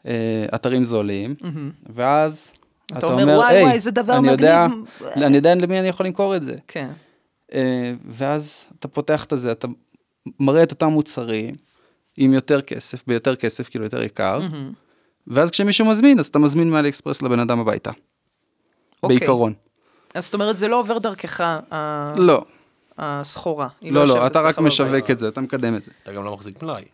באתרים 0.04 0.84
זולים, 0.84 1.34
ואז 1.94 2.50
אתה 2.98 3.06
אומר, 3.06 3.22
אומר, 3.22 3.36
"וואי, 3.36 3.54
היי, 3.54 3.62
וואי, 3.62 3.74
איזה 3.74 3.90
דבר 3.90 4.16
אני 4.18 4.28
יודע- 4.30 4.66
מגניב." 4.68 4.84
אני 5.24 5.36
יודע 5.36 5.54
למי 5.54 5.78
אני 5.80 5.88
יכול 5.88 6.06
למכור 6.06 6.36
את 6.36 6.42
זה. 6.42 6.54
כן. 6.68 6.88
אה, 7.54 7.92
ואז 8.08 8.66
אתה 8.78 8.88
פותח 8.88 9.24
את 9.24 9.38
זה, 9.38 9.52
אתה 9.52 9.68
מראה 10.40 10.62
את 10.62 10.70
אותם 10.70 10.86
מוצרים 10.86 11.54
עם 12.20 12.34
יותר 12.34 12.60
כסף, 12.62 13.04
ביותר 13.06 13.36
כסף, 13.36 13.68
כאילו 13.68 13.84
יותר 13.84 14.02
יקר, 14.02 14.38
ואז 15.26 15.50
כשמישהו 15.50 15.86
מזמין, 15.86 16.18
אז 16.18 16.26
אתה 16.26 16.38
מזמין 16.38 16.70
מאלי 16.70 16.88
אקספרס 16.88 17.22
לבן 17.22 17.40
אדם 17.40 17.60
הביתה. 17.60 17.90
אוקיי. 19.02 19.18
בעיקרון. 19.18 19.52
אז 20.14 20.24
זאת 20.24 20.34
אומרת, 20.34 20.56
זה 20.56 20.68
לא 20.68 20.80
עובר 20.80 20.98
דרכך, 20.98 21.40
ה- 21.40 22.12
לא, 22.16 22.44
הסחורה. 22.98 23.68
לא, 23.82 24.00
יושבת 24.00 24.16
לא, 24.18 24.26
אתה 24.26 24.40
רק 24.40 24.58
בבית. 24.58 24.66
משווק 24.66 25.10
את 25.10 25.18
זה, 25.18 25.28
אתה 25.28 25.40
מקדם 25.40 25.76
את 25.76 25.82
זה. 25.84 25.90
אתה 26.02 26.12
גם 26.12 26.24
לא 26.24 26.34
מחזיק 26.34 26.62
מלאי. 26.62 26.84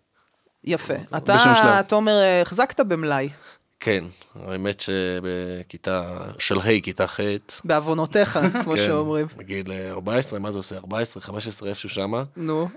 יפה. 0.65 0.95
בשום 1.13 1.53
אתה. 1.53 1.81
תומר, 1.89 2.13
החזקת 2.43 2.81
במלאי, 2.81 3.29
כן, 3.81 4.05
האמת 4.47 4.81
שבכיתה 4.81 6.05
של 6.39 6.59
ה', 6.59 6.81
כיתה 6.83 7.07
ח', 7.07 7.21
בעוונותיך, 7.65 8.39
כמו 8.63 8.73
כן, 8.73 8.87
שאומרים. 8.87 9.27
בגיל 9.37 9.73
אה, 9.73 9.91
14, 9.91 10.39
מה 10.39 10.53
זה 10.53 10.59
עושה? 10.59 10.77
14, 10.77 11.23
15, 11.23 11.69
איפשהו 11.69 11.89
שמה. 11.89 12.25
נו, 12.37 12.69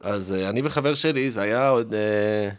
אז 0.00 0.32
אה, 0.32 0.48
אני 0.48 0.60
וחבר 0.64 0.94
שלי, 0.94 1.30
זה 1.30 1.42
היה 1.42 1.68
עוד 1.68 1.94
אה, 1.94 2.50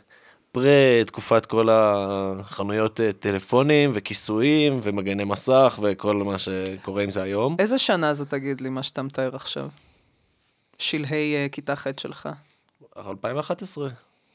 פרה 0.52 1.04
תקופת 1.06 1.46
כל 1.46 1.70
החנויות 1.72 3.02
אה, 3.02 3.14
טלפונים 3.20 3.90
וכיסויים 3.94 4.80
ומגני 4.84 5.24
מסך 5.24 5.80
וכל 5.82 6.16
מה 6.16 6.38
שקורה 6.38 7.04
עם 7.04 7.12
זה 7.12 7.22
היום. 7.24 7.56
איזה 7.60 7.78
שנה 7.78 8.14
זה, 8.14 8.26
תגיד 8.26 8.62
לי, 8.62 8.70
מה 8.70 8.84
שאתה 8.84 9.02
מתאר 9.02 9.36
עכשיו? 9.36 9.68
שלהי 10.80 11.36
אה, 11.36 11.48
כיתה 11.52 11.76
ח' 11.76 11.88
שלך. 12.00 12.30
2011. 12.98 13.90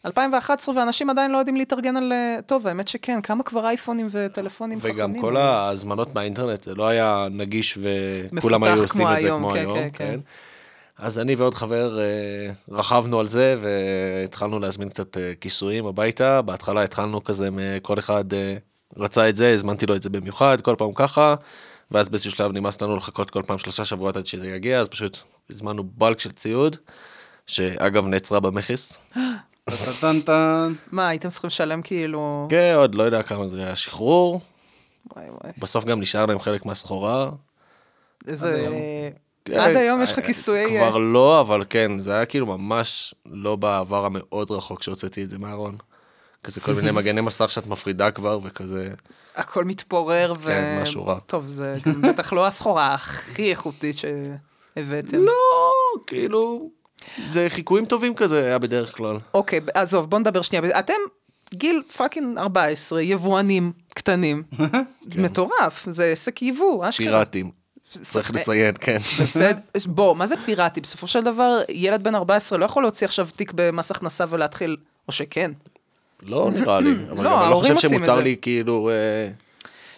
2011, 0.07 0.77
ואנשים 0.77 1.11
עדיין 1.11 1.31
לא 1.31 1.39
יודעים 1.39 1.57
להתארגן 1.57 1.97
על... 1.97 2.13
אה, 2.13 2.39
טוב, 2.47 2.67
האמת 2.67 2.89
שכן, 2.89 3.21
כמה 3.23 3.43
כבר 3.43 3.67
אייפונים 3.67 4.09
וטלפונים 4.11 4.79
חכמים. 4.79 4.95
וגם 4.95 5.21
כל 5.21 5.37
ההזמנות 5.37 6.15
מהאינטרנט, 6.15 6.65
זה 6.65 6.75
לא 6.75 6.87
היה 6.87 7.29
נגיש 7.31 7.79
וכולם 8.37 8.65
היו 8.65 8.83
עושים 8.83 9.07
את 9.07 9.21
זה 9.21 9.27
היום, 9.27 9.39
כמו 9.39 9.51
כן, 9.51 9.59
היום. 9.59 9.75
כן, 9.75 9.89
כן. 9.93 10.15
כן. 10.15 10.21
אז 11.03 11.19
אני 11.19 11.35
ועוד 11.35 11.55
חבר 11.55 11.99
אה, 12.01 12.05
רכבנו 12.69 13.21
על 13.21 13.27
זה 13.27 13.57
והתחלנו 13.61 14.61
להזמין 14.61 14.89
קצת 14.89 15.17
אה, 15.17 15.33
כיסויים 15.41 15.87
הביתה. 15.87 16.43
בהתחלה 16.43 16.83
התחלנו 16.83 17.25
כזה, 17.25 17.49
כל 17.83 17.99
אחד 17.99 18.35
אה, 18.35 18.57
רצה 18.97 19.29
את 19.29 19.37
זה, 19.37 19.53
הזמנתי 19.53 19.87
לו 19.87 19.97
את 19.97 20.03
זה 20.03 20.11
במיוחד, 20.11 20.61
כל 20.61 20.75
פעם 20.79 20.93
ככה. 20.93 21.35
ואז 21.91 22.09
באיזשהו 22.09 22.31
שלב 22.31 22.53
נמאס 22.53 22.83
לנו 22.83 22.97
לחכות 22.97 23.31
כל 23.31 23.43
פעם 23.47 23.59
שלושה 23.59 23.85
שבועות 23.85 24.17
עד 24.17 24.27
שזה 24.27 24.51
יגיע, 24.51 24.81
אז 24.81 24.89
פשוט 24.89 25.19
הזמנו 25.51 25.85
בלק 25.85 26.19
של 26.19 26.33
ציוד, 26.33 26.77
שאגב 27.47 28.07
נעצרה 28.07 28.41
במכס. 28.41 28.99
מה, 30.93 31.09
הייתם 31.09 31.29
צריכים 31.29 31.49
לשלם 31.49 31.83
כאילו... 31.83 32.47
כן, 32.51 32.75
עוד 32.77 32.95
לא 32.95 33.03
יודע 33.03 33.23
כמה 33.23 33.49
זה 33.49 33.65
היה 33.65 33.77
שחרור, 33.77 34.41
וואי 35.17 35.27
וואי. 35.31 35.53
בסוף 35.59 35.85
גם 35.85 36.01
נשאר 36.01 36.27
להם 36.27 36.39
חלק 36.39 36.67
מהסחורה. 36.67 37.31
איזה... 38.29 38.69
כן, 39.45 39.61
עד 39.61 39.77
היום 39.77 40.03
יש 40.03 40.13
לך 40.13 40.19
אה, 40.19 40.25
כיסויי... 40.25 40.79
כבר 40.79 40.99
לא, 40.99 41.41
אבל 41.41 41.65
כן, 41.71 41.99
זה 41.99 42.15
היה 42.15 42.27
כאילו 42.27 42.47
ממש 42.47 43.15
לא 43.27 43.57
בעבר 43.57 44.05
המאוד 44.05 44.51
רחוק 44.51 44.83
שהוצאתי 44.83 45.25
את 45.25 45.31
זה 45.31 45.39
מהארון. 45.39 45.77
כזה 46.45 46.61
כל 46.61 46.73
מיני 46.73 46.91
מגני 46.99 47.21
מסך 47.21 47.51
שאת 47.51 47.67
מפרידה 47.67 48.11
כבר, 48.11 48.41
וכזה... 48.43 48.89
הכל 49.37 49.65
מתפורר 49.65 50.33
ו... 50.39 50.47
כן, 50.47 50.79
משהו 50.83 51.07
רע. 51.07 51.19
טוב, 51.27 51.47
זה 51.47 51.75
גם 51.87 52.03
בטח 52.09 52.33
לא 52.33 52.47
הסחורה 52.47 52.95
הכי 52.95 53.51
איכותית 53.51 53.97
שהבאתם. 53.97 55.19
לא, 55.19 55.33
כאילו... 56.07 56.71
זה 57.31 57.47
חיקויים 57.49 57.87
טובים 57.87 58.15
כזה 58.15 58.45
היה 58.45 58.59
בדרך 58.59 58.97
כלל. 58.97 59.17
אוקיי, 59.35 59.61
עזוב, 59.75 60.11
בוא 60.11 60.19
נדבר 60.19 60.43
שנייה. 60.43 60.79
אתם 60.79 60.95
גיל 61.55 61.83
fucking 61.97 62.39
14, 62.39 63.03
יבואנים 63.03 63.73
קטנים. 63.95 64.43
מטורף, 65.17 65.87
זה 65.91 66.05
עסק 66.05 66.43
יבוא, 66.43 66.89
אשכרה. 66.89 67.07
פיראטים, 67.07 67.51
צריך 68.01 68.31
לציין, 68.35 68.75
כן. 68.81 68.99
בסדר, 69.23 69.53
בוא, 69.87 70.17
מה 70.17 70.27
זה 70.27 70.37
פיראטי? 70.37 70.81
בסופו 70.81 71.07
של 71.07 71.21
דבר, 71.21 71.61
ילד 71.69 72.05
בן 72.05 72.15
14 72.15 72.59
לא 72.59 72.65
יכול 72.65 72.83
להוציא 72.83 73.07
עכשיו 73.07 73.29
תיק 73.37 73.53
במס 73.55 73.91
הכנסה 73.91 74.25
ולהתחיל, 74.29 74.77
או 75.09 75.13
שכן. 75.13 75.51
לא 76.23 76.51
נראה 76.55 76.81
לי, 76.81 76.95
אבל 77.11 77.25
לא, 77.25 77.43
אני 77.43 77.51
לא 77.51 77.57
חושב 77.57 77.79
שמותר. 77.79 78.17
לי 78.17 78.37
כאילו... 78.41 78.91
אה, 78.91 79.29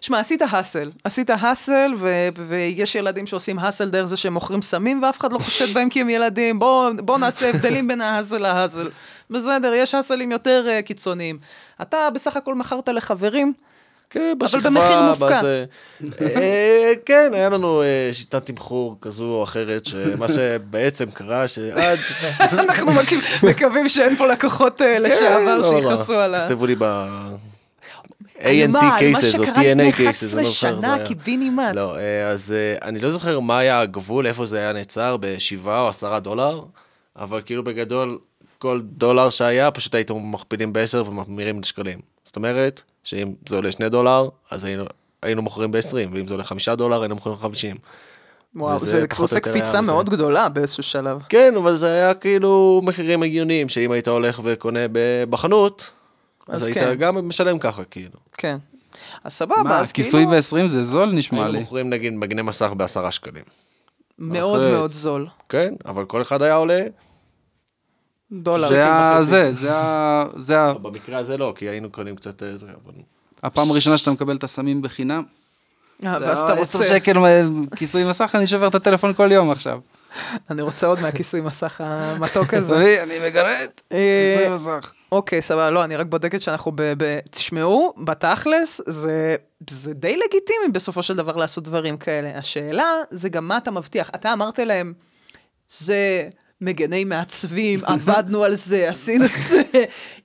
שמע, 0.01 0.19
עשית 0.19 0.43
האסל, 0.43 0.91
עשית 1.05 1.31
האסל, 1.31 1.93
ו- 1.97 2.29
ויש 2.47 2.95
ילדים 2.95 3.27
שעושים 3.27 3.59
האסל 3.59 3.91
דרך 3.91 4.05
זה 4.05 4.17
שהם 4.17 4.35
מוכרים 4.35 4.63
סמים, 4.63 5.03
ואף 5.03 5.21
אחד 5.21 5.33
לא 5.33 5.39
חושד 5.39 5.75
בהם 5.75 5.89
כי 5.89 6.01
הם 6.01 6.11
ילדים, 6.11 6.59
בוא, 6.59 6.91
בוא 6.99 7.19
נעשה 7.19 7.51
הבדלים 7.51 7.89
בין 7.89 8.01
ההאסל 8.01 8.39
להאסל. 8.39 8.91
בסדר, 9.31 9.75
יש 9.75 9.95
האסלים 9.95 10.33
יותר 10.33 10.67
uh, 10.67 10.87
קיצוניים. 10.87 11.39
אתה 11.83 12.09
בסך 12.15 12.37
הכל 12.37 12.55
מכרת 12.55 12.89
לחברים, 12.89 13.53
כן, 14.15 14.33
אבל 14.39 14.47
בשכבה, 14.47 14.71
במחיר 14.71 15.03
מופקע. 15.03 15.39
בזה- 15.41 15.65
אה, 16.21 16.93
כן, 17.07 17.31
היה 17.35 17.49
לנו 17.49 17.83
אה, 17.83 17.87
שיטת 18.13 18.47
תמחור 18.47 18.97
כזו 19.01 19.25
או 19.25 19.45
אחרת, 19.45 19.85
שמה 19.87 20.29
שבעצם 20.29 21.11
קרה, 21.11 21.49
שעד... 21.49 21.99
אנחנו 22.41 22.93
מק- 22.93 23.13
מקווים 23.43 23.89
שאין 23.89 24.17
פה 24.17 24.27
לקוחות 24.27 24.81
uh, 24.81 24.85
לשעבר 25.01 25.41
לא, 25.45 25.57
לא. 25.57 25.81
שיכעסו 25.81 26.15
על 26.15 26.35
ה... 26.35 26.45
תכתבו 26.45 26.67
לי 26.67 26.75
ב... 26.75 26.83
מה? 26.85 27.29
ANT 28.39 28.69
מה 28.69 28.99
cases 28.99 29.17
או 29.39 29.45
שקרה 29.45 29.63
לפני 29.65 29.91
TNA 29.91 29.95
cases, 29.95 30.01
11 30.05 30.39
אני 30.39 30.45
לא 30.45 30.51
זוכר. 30.51 30.53
שנה, 30.71 30.81
זה 30.81 30.95
היה. 30.95 31.07
קיבינימט. 31.07 31.75
לא, 31.75 31.97
אה, 31.97 32.29
אז 32.29 32.53
אה, 32.57 32.89
אני 32.89 33.01
לא 33.01 33.11
זוכר 33.11 33.41
מה 33.41 33.59
היה 33.59 33.81
הגבול, 33.81 34.27
איפה 34.27 34.47
זה 34.47 34.59
היה 34.59 34.73
נעצר, 34.73 35.17
בשבעה 35.21 35.81
או 35.81 35.89
עשרה 35.89 36.21
דולר, 36.21 36.61
אבל 37.17 37.41
כאילו 37.45 37.65
בגדול, 37.65 38.19
כל 38.59 38.81
דולר 38.83 39.31
שהיה, 39.31 39.71
פשוט 39.71 39.95
הייתם 39.95 40.15
מכפילים 40.33 40.73
בעשר 40.73 41.03
וממירים 41.07 41.61
לשקלים. 41.61 41.99
זאת 42.25 42.37
אומרת, 42.37 42.83
שאם 43.05 43.35
זה 43.49 43.57
עולה 43.57 43.73
שני 43.73 43.89
דולר, 43.89 44.29
אז 44.51 44.65
היינו, 44.65 44.85
היינו 45.23 45.43
מוכרים 45.43 45.73
ב-20, 45.73 45.95
ואם 46.13 46.29
זה 46.29 46.35
עולה 46.35 46.45
חמישה 46.45 46.75
דולר, 46.75 47.03
היינו 47.03 47.15
מוכרים 47.15 47.37
ב-50. 47.37 47.79
וואו, 48.57 48.79
זה 48.79 49.05
עושה 49.19 49.41
קפיצה 49.41 49.71
זה. 49.71 49.81
מאוד 49.81 50.11
גדולה 50.11 50.49
באיזשהו 50.49 50.83
שלב. 50.83 51.23
כן, 51.29 51.55
אבל 51.57 51.75
זה 51.75 51.87
היה 51.87 52.15
כאילו 52.15 52.81
מחירים 52.85 53.23
הגיוניים, 53.23 53.69
שאם 53.69 53.93
היית 53.93 54.09
הולך 54.09 54.41
וקונה 54.45 54.81
בחנות, 55.31 55.91
אז, 56.49 56.63
אז 56.63 56.67
היית 56.67 56.79
כן. 56.79 56.95
גם 56.95 57.29
משלם 57.29 57.59
ככה, 57.59 57.85
כאילו. 57.85 58.19
כן. 58.33 58.57
אז 59.25 59.33
סבבה, 59.33 59.63
מה, 59.63 59.81
אז 59.81 59.93
כיסוי 59.93 60.27
כאילו 60.27 60.65
ב-20 60.67 60.69
זה 60.69 60.83
זול 60.83 61.13
נשמע 61.13 61.39
היינו 61.39 61.53
לי. 61.53 61.59
מוכרים 61.61 61.91
נגיד 61.91 62.13
מגני 62.13 62.43
מסך 62.43 62.71
בעשרה 62.77 63.11
שקלים. 63.11 63.45
מאוד 64.19 64.61
אחרת. 64.61 64.73
מאוד 64.73 64.91
זול. 64.91 65.27
כן, 65.49 65.75
אבל 65.87 66.05
כל 66.05 66.23
אחד 66.23 66.43
היה 66.43 66.55
עולה, 66.55 66.83
דולר. 68.33 68.69
זה 68.69 68.87
ה... 68.87 69.19
וחצי. 69.21 69.31
זה, 69.31 69.53
זה 69.53 69.77
ה... 69.77 70.25
זה 70.37 70.61
ה... 70.61 70.75
במקרה 70.75 71.19
הזה 71.19 71.37
לא, 71.37 71.53
כי 71.57 71.69
היינו 71.69 71.91
קונים 71.91 72.17
קצת 72.17 72.43
אה, 72.43 72.57
זה, 72.57 72.67
אבל... 72.67 72.95
הפעם 73.43 73.71
הראשונה 73.71 73.99
שאתה 73.99 74.11
מקבל 74.11 74.37
את 74.37 74.45
הסמים 74.45 74.83
בחינם. 74.83 75.23
אה, 76.05 76.19
ואז 76.21 76.41
אתה 76.41 76.53
עשר 76.53 76.79
רוצה, 76.79 76.85
שקל 76.85 77.19
מ- 77.19 77.67
כיסוי 77.77 78.05
מסך, 78.05 78.31
אני 78.35 78.47
שובר 78.47 78.69
את 78.69 78.75
הטלפון 78.75 79.15
כל 79.15 79.33
יום 79.33 79.51
עכשיו. 79.51 79.81
אני 80.51 80.63
רוצה 80.63 80.87
עוד 80.87 81.01
מהכיסוי 81.01 81.41
מסך 81.41 81.81
המתוק 81.85 82.55
הזה. 82.59 83.03
אני 83.03 83.29
מגרד. 83.29 83.69
אה, 83.93 84.35
כיסוי 84.37 84.55
מסך. 84.55 84.93
אוקיי, 85.13 85.43
סבבה, 85.43 85.71
לא, 85.71 85.85
אני 85.85 85.97
רק 85.97 86.07
בודקת 86.07 86.41
שאנחנו 86.41 86.73
ב... 86.75 86.83
ב... 86.83 87.19
תשמעו, 87.31 87.95
בתכלס, 88.05 88.81
זה, 88.87 89.37
זה 89.71 89.95
די 89.95 90.17
לגיטימי 90.17 90.69
בסופו 90.73 91.03
של 91.03 91.17
דבר 91.17 91.37
לעשות 91.37 91.65
דברים 91.65 91.97
כאלה. 91.97 92.39
השאלה 92.39 92.85
זה 93.11 93.29
גם 93.29 93.49
מה 93.49 93.57
אתה 93.57 93.71
מבטיח. 93.71 94.11
אתה 94.15 94.33
אמרת 94.33 94.59
להם, 94.59 94.93
זה 95.69 96.29
מגני 96.65 97.05
מעצבים, 97.05 97.81
עבדנו 97.85 98.45
על 98.45 98.55
זה, 98.55 98.89
עשינו 98.89 99.25
את 99.25 99.31
זה, 99.49 99.63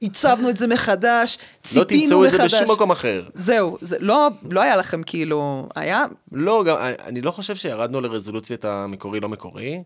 הצבנו 0.02 0.50
את 0.50 0.58
זה 0.58 0.68
מחדש, 0.68 1.38
לא 1.38 1.44
ציפינו 1.64 2.04
תמצאו 2.04 2.26
את 2.26 2.32
זה 2.32 2.38
מחדש. 2.38 2.54
בשום 2.54 2.72
מקום 2.76 2.92
אחר. 2.92 3.24
זהו, 3.34 3.78
זה 3.82 3.98
לא, 4.00 4.28
לא 4.52 4.62
היה 4.62 4.76
לכם 4.76 5.04
כאילו, 5.04 5.70
היה, 5.76 6.04
לא, 6.32 6.64
גם, 6.68 6.78
אני- 6.78 6.94
אני 7.06 7.22
לא 7.22 7.32
חושב 7.32 7.56
שירדנו 7.56 8.02
לרזולוציית 8.02 8.66
המקורי 8.66 9.20
לא 9.20 9.30
מקורי, 9.30 9.84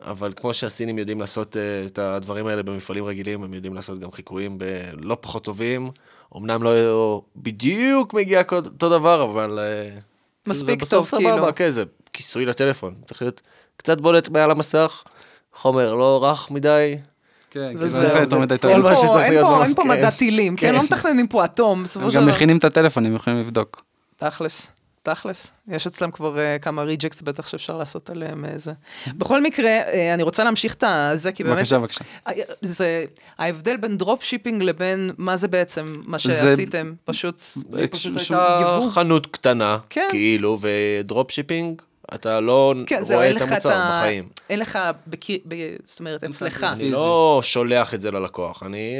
אבל 0.00 0.32
כמו 0.36 0.54
שהסינים 0.54 0.98
יודעים 0.98 1.20
לעשות 1.20 1.56
אה, 1.56 1.62
את 1.86 1.98
הדברים 1.98 2.46
האלה 2.46 2.62
במפעלים 2.62 3.04
רגילים, 3.04 3.42
הם 3.42 3.54
יודעים 3.54 3.74
לעשות 3.74 4.00
גם 4.00 4.10
חיקויים 4.10 4.58
בלא 4.58 5.16
פחות 5.20 5.44
טובים. 5.44 5.90
אמנם 6.36 6.62
לא 6.62 7.22
בדיוק 7.36 8.14
מגיע 8.14 8.42
אותו 8.52 8.88
דבר, 8.88 9.22
אבל... 9.24 9.58
אה, 9.58 9.98
מספיק 10.46 10.82
בסוף 10.82 11.10
טוב, 11.10 11.18
כאילו. 11.20 11.34
סבבה, 11.34 11.52
כן, 11.52 11.70
זה 11.70 11.82
כיסוי 12.12 12.44
לטלפון. 12.46 12.94
צריך 13.06 13.22
להיות 13.22 13.40
קצת 13.76 14.00
בולט 14.00 14.28
מעל 14.28 14.50
המסך, 14.50 15.02
חומר 15.54 15.94
לא 15.94 16.24
רך 16.24 16.50
מדי, 16.50 16.96
כן, 17.50 17.72
וזהו. 17.78 18.02
מדי 18.40 18.54
אין 18.54 18.76
כל 18.76 18.82
מה 18.82 18.94
פה- 18.94 18.96
שצריך 18.96 19.16
אין 19.24 19.32
להיות 19.32 19.46
פה- 19.46 19.54
במח- 19.58 19.64
אין 19.64 19.74
פה 19.74 19.82
כן. 19.82 19.88
מדע 19.88 20.10
טילים, 20.10 20.56
כן? 20.56 20.74
לא 20.74 20.82
מתכננים 20.82 21.26
פה 21.26 21.44
אטום, 21.44 21.82
בסופו 21.82 22.04
הם 22.06 22.10
של 22.10 22.16
גם 22.18 22.24
דבר. 22.24 22.32
מכינים 22.34 22.56
את 22.58 22.64
הטלפון, 22.64 23.06
הם 23.06 23.14
יכולים 23.16 23.40
לבדוק. 23.40 23.82
תכלס, 24.16 24.70
תכלס. 25.02 25.50
יש 25.68 25.86
אצלם 25.86 26.10
כבר 26.10 26.36
uh, 26.36 26.62
כמה 26.62 26.82
ריג'קטס 26.82 27.22
בטח 27.22 27.46
שאפשר 27.46 27.76
לעשות 27.76 28.10
עליהם 28.10 28.44
איזה. 28.44 28.72
בכל 29.08 29.42
מקרה, 29.42 29.70
uh, 29.80 30.14
אני 30.14 30.22
רוצה 30.22 30.44
להמשיך 30.44 30.74
את 30.74 30.84
זה, 31.14 31.32
כי 31.32 31.44
באמת... 31.44 31.56
בבקשה, 31.56 31.78
בבקשה. 31.78 32.04
אה, 32.28 32.32
זה 32.62 33.04
ההבדל 33.38 33.76
בין 33.76 33.96
דרופ 33.96 34.22
שיפינג 34.22 34.62
לבין 34.62 35.10
מה 35.18 35.36
זה 35.36 35.48
בעצם 35.48 35.94
מה 36.06 36.18
שעשיתם, 36.18 36.92
פשוט, 37.04 37.38
זה 37.38 37.60
פשוט 37.90 38.14
פשוט 38.16 38.36
הייתה. 38.36 38.80
חנות 38.90 39.26
קטנה, 39.26 39.78
כן. 39.90 40.06
כאילו, 40.10 40.58
ודרופ 40.60 41.30
שיפינג, 41.30 41.82
אתה 42.14 42.40
לא 42.40 42.74
כן, 42.86 43.00
רואה 43.14 43.26
אין 43.26 43.36
את 43.36 43.42
המוצר 43.42 43.72
ה... 43.72 43.98
בחיים. 44.00 44.28
אין 44.50 44.58
לך, 44.58 44.78
בקיר... 45.06 45.38
ב... 45.48 45.54
זאת 45.84 46.00
אומרת, 46.00 46.24
אצלך. 46.24 46.64
אני 46.64 46.78
פיזי. 46.78 46.90
לא 46.90 47.40
שולח 47.42 47.94
את 47.94 48.00
זה 48.00 48.10
ללקוח, 48.10 48.62
אני 48.62 48.98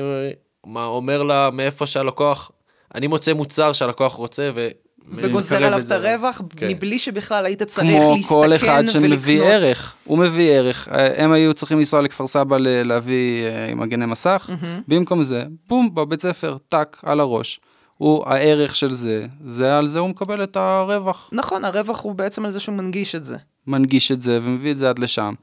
מה, 0.66 0.84
אומר 0.84 1.22
לה 1.22 1.50
מאיפה 1.50 1.86
שהלקוח, 1.86 2.50
אני 2.94 3.06
מוצא 3.06 3.32
מוצר 3.32 3.72
שהלקוח 3.72 4.12
רוצה 4.12 4.50
ו... 4.54 4.68
וגוזר 5.08 5.64
עליו 5.64 5.80
את. 5.80 5.90
הרווח, 5.92 6.40
כן. 6.56 6.68
מבלי 6.68 6.98
שבכלל 6.98 7.46
היית 7.46 7.62
צריך 7.62 7.86
כמו 7.86 8.14
להסתכן 8.16 8.34
כל 8.34 8.40
ולקנות. 8.40 8.62
אחד 8.62 8.82
שמביא 8.86 9.42
ערך, 9.42 9.94
הוא 10.04 10.18
מביא 10.18 10.50
ערך. 10.50 10.88
אה, 10.88 11.24
הם 11.24 11.32
היו 11.32 11.54
צריכים 11.54 11.78
לנסוע 11.78 12.02
לכפר 12.02 12.26
סבא 12.26 12.56
ל- 12.56 12.82
להביא 12.88 13.46
אה, 13.46 13.74
מגני 13.74 14.06
מסך, 14.06 14.50
במקום 14.88 15.22
זה, 15.22 15.44
בום, 15.68 15.94
בבית 15.94 16.20
ספר, 16.22 16.56
טאק, 16.68 17.00
על 17.06 17.20
הראש. 17.20 17.60
הוא, 17.98 18.28
הערך 18.28 18.76
של 18.76 18.94
זה, 18.94 19.26
זה 19.46 19.78
על 19.78 19.88
זה 19.88 19.98
הוא 19.98 20.08
מקבל 20.08 20.44
את 20.44 20.56
הרווח. 20.56 21.30
נכון, 21.32 21.64
הרווח 21.64 22.02
הוא 22.02 22.14
בעצם 22.14 22.44
על 22.44 22.50
זה 22.50 22.60
שהוא 22.60 22.74
מנגיש 22.74 23.14
את 23.14 23.24
זה. 23.24 23.36
מנגיש 23.66 24.12
את 24.12 24.22
זה 24.22 24.38
ומביא 24.42 24.72
את 24.72 24.78
זה 24.78 24.90
עד 24.90 24.98
לשם. 24.98 25.34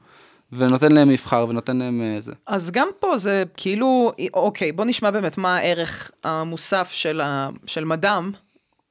ונותן 0.52 0.92
להם 0.92 1.08
מבחר 1.08 1.46
ונותן 1.48 1.76
להם 1.76 2.02
אה, 2.02 2.20
זה. 2.20 2.32
אז 2.46 2.70
גם 2.70 2.88
פה 2.98 3.16
זה 3.16 3.44
כאילו, 3.56 4.12
אוקיי, 4.34 4.72
בוא 4.72 4.84
נשמע 4.84 5.10
באמת 5.10 5.38
מה 5.38 5.56
הערך 5.56 6.10
המוסף 6.24 6.90
של, 6.92 7.20
ה, 7.20 7.48
של 7.66 7.84
מדם, 7.84 8.32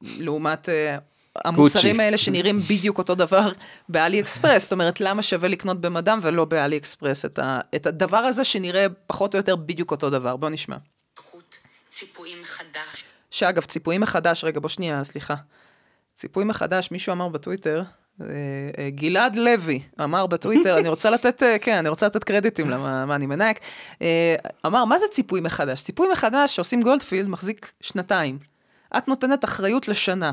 לעומת 0.01 0.69
אה, 0.69 0.97
המוצרים. 1.45 1.99
האלה 1.99 2.17
שנראים 2.17 2.59
בדיוק 2.59 2.97
אותו 2.97 3.15
דבר 3.15 3.51
באלי 3.89 4.21
אקספרס. 4.21 4.63
זאת 4.63 4.71
אומרת, 4.71 5.01
למה 5.01 5.21
שווה 5.21 5.49
לקנות 5.49 5.81
במדם 5.81 6.19
ולא 6.21 6.45
באלי 6.45 6.77
אקספרס 6.77 7.25
את, 7.25 7.39
ה, 7.39 7.59
את 7.75 7.85
הדבר 7.85 8.17
הזה 8.17 8.43
שנראה 8.43 8.85
פחות 9.07 9.35
או 9.35 9.39
יותר 9.39 9.55
בדיוק 9.55 9.91
אותו 9.91 10.09
דבר? 10.09 10.35
בוא 10.35 10.49
נשמע. 10.49 10.77
ציפויים 11.89 12.41
מחדש. 12.41 13.08
שאגב, 13.31 13.63
ציפוי 13.63 13.97
מחדש, 13.97 14.43
רגע, 14.43 14.59
בוא 14.59 14.69
שנייה, 14.69 15.03
סליחה. 15.03 15.35
ציפוי 16.13 16.43
מחדש, 16.43 16.91
מישהו 16.91 17.13
אמר 17.13 17.27
בטוויטר, 17.27 17.83
אה, 18.21 18.27
אה, 18.77 18.89
גלעד 18.89 19.35
לוי 19.35 19.81
אמר 20.03 20.25
בטוויטר, 20.25 20.77
אני 20.77 20.89
רוצה 20.89 21.09
לתת, 21.09 21.43
אה, 21.43 21.59
כן, 21.59 21.75
אני 21.77 21.89
רוצה 21.89 22.05
לתת 22.05 22.23
קרדיטים 22.23 22.69
למה 22.69 23.05
מה 23.05 23.15
אני 23.15 23.25
מנהק, 23.25 23.59
אמר, 24.65 24.85
מה 24.85 24.99
זה 24.99 25.05
ציפוי 25.11 25.41
מחדש? 25.41 25.83
ציפוי 25.83 26.11
מחדש 26.11 26.55
שעושים 26.55 26.81
גולדפילד 26.81 27.29
מחזיק 27.29 27.71
שנתיים. 27.81 28.39
את 28.97 29.07
נותנת 29.07 29.45
אחריות 29.45 29.87
לשנה. 29.87 30.31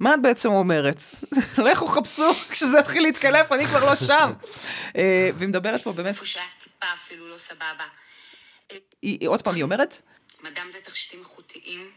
מה 0.00 0.14
את 0.14 0.22
בעצם 0.22 0.48
אומרת? 0.48 1.02
לכו 1.70 1.86
חפשו, 1.86 2.32
כשזה 2.50 2.78
יתחיל 2.78 3.02
להתקלף, 3.02 3.52
אני 3.52 3.64
כבר 3.64 3.84
לא 3.84 3.96
שם. 3.96 4.32
והיא 5.34 5.48
מדברת 5.48 5.82
פה 5.82 5.92
באמת, 5.92 6.08
איפה 6.08 6.24
שהיה 6.24 6.46
טיפה 6.62 6.86
אפילו 6.94 7.28
לא 7.28 7.38
סבבה. 7.38 7.84
עוד 9.26 9.42
פעם, 9.42 9.54
היא 9.54 9.62
אומרת, 9.62 10.02
מדם 10.42 10.66
זה 10.72 10.78
תכשיטים 10.82 11.20
איכותיים, 11.20 11.90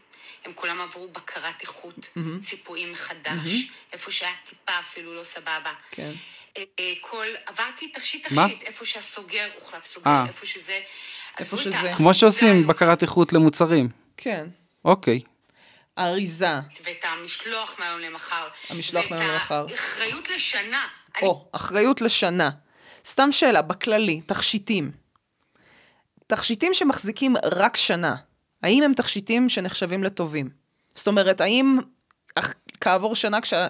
הם 0.44 0.52
כולם 0.54 0.80
עברו 0.80 1.08
בקרת 1.08 1.60
איכות, 1.60 2.08
ציפויים 2.40 2.92
מחדש, 2.92 3.68
איפה 3.92 4.10
שהיה 4.10 4.32
טיפה 4.44 4.72
אפילו 4.80 5.14
לא 5.14 5.24
סבבה. 5.24 5.72
כן. 5.90 6.12
אה, 6.56 6.62
אה, 6.80 6.92
כל, 7.00 7.26
עברתי 7.46 7.88
תכשיט? 7.88 8.26
תכשיט, 8.26 8.62
איפה 8.62 8.84
שהסוגר 8.84 9.48
הוחלף 9.60 9.84
סוגר, 9.84 10.10
אה. 10.10 10.24
איפה 10.28 10.46
שזה... 10.46 10.80
איפה 11.38 11.56
שזה. 11.56 11.92
כמו 11.96 12.14
שעושים 12.14 12.52
היום, 12.52 12.66
בקרת 12.66 13.02
איכות 13.02 13.32
למוצרים. 13.32 13.88
כן, 14.16 14.46
אוקיי. 14.84 15.20
אריזה, 15.98 16.54
ואת 16.84 17.04
המשלוח 17.04 17.76
מהיום 17.78 18.00
למחר. 18.00 18.48
המשלוח 18.70 19.04
מהיום 19.10 19.30
למחר. 19.32 19.66
ואת 19.68 19.78
האחריות 19.78 20.30
לשנה. 20.30 20.86
אני 21.16 21.26
או, 21.26 21.48
אחריות 21.52 22.00
לשנה. 22.00 22.50
סתם 23.06 23.32
שאלה, 23.32 23.62
בכללי, 23.62 24.20
תכשיטים. 24.20 24.90
תכשיטים 26.26 26.74
שמחזיקים 26.74 27.36
רק 27.44 27.76
שנה, 27.76 28.14
האם 28.64 28.82
הם 28.82 28.94
תכשיטים 28.94 29.48
שנחשבים 29.48 30.04
לטובים? 30.04 30.48
זאת 30.94 31.06
אומרת, 31.08 31.40
האם 31.40 31.78
אח- 32.34 32.54
כעבור 32.80 33.14
שנה 33.14 33.40
כשה... 33.40 33.66